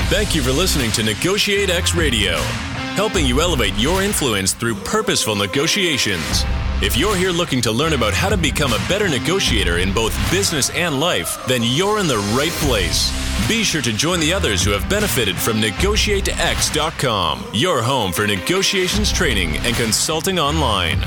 Thank 0.08 0.34
you 0.34 0.40
for 0.40 0.50
listening 0.50 0.90
to 0.92 1.02
Negotiate 1.02 1.68
X 1.68 1.94
Radio, 1.94 2.38
helping 2.96 3.26
you 3.26 3.42
elevate 3.42 3.74
your 3.76 4.02
influence 4.02 4.54
through 4.54 4.76
purposeful 4.76 5.36
negotiations. 5.36 6.42
If 6.80 6.96
you're 6.96 7.16
here 7.16 7.32
looking 7.32 7.60
to 7.62 7.72
learn 7.72 7.92
about 7.92 8.14
how 8.14 8.28
to 8.28 8.36
become 8.36 8.72
a 8.72 8.78
better 8.88 9.08
negotiator 9.08 9.78
in 9.78 9.92
both 9.92 10.14
business 10.30 10.70
and 10.70 11.00
life, 11.00 11.44
then 11.48 11.60
you're 11.64 11.98
in 11.98 12.06
the 12.06 12.18
right 12.36 12.52
place. 12.52 13.10
Be 13.48 13.64
sure 13.64 13.82
to 13.82 13.92
join 13.92 14.20
the 14.20 14.32
others 14.32 14.62
who 14.62 14.70
have 14.70 14.88
benefited 14.88 15.34
from 15.36 15.60
NegotiateX.com, 15.60 17.44
your 17.52 17.82
home 17.82 18.12
for 18.12 18.28
negotiations 18.28 19.12
training 19.12 19.56
and 19.66 19.74
consulting 19.74 20.38
online. 20.38 21.00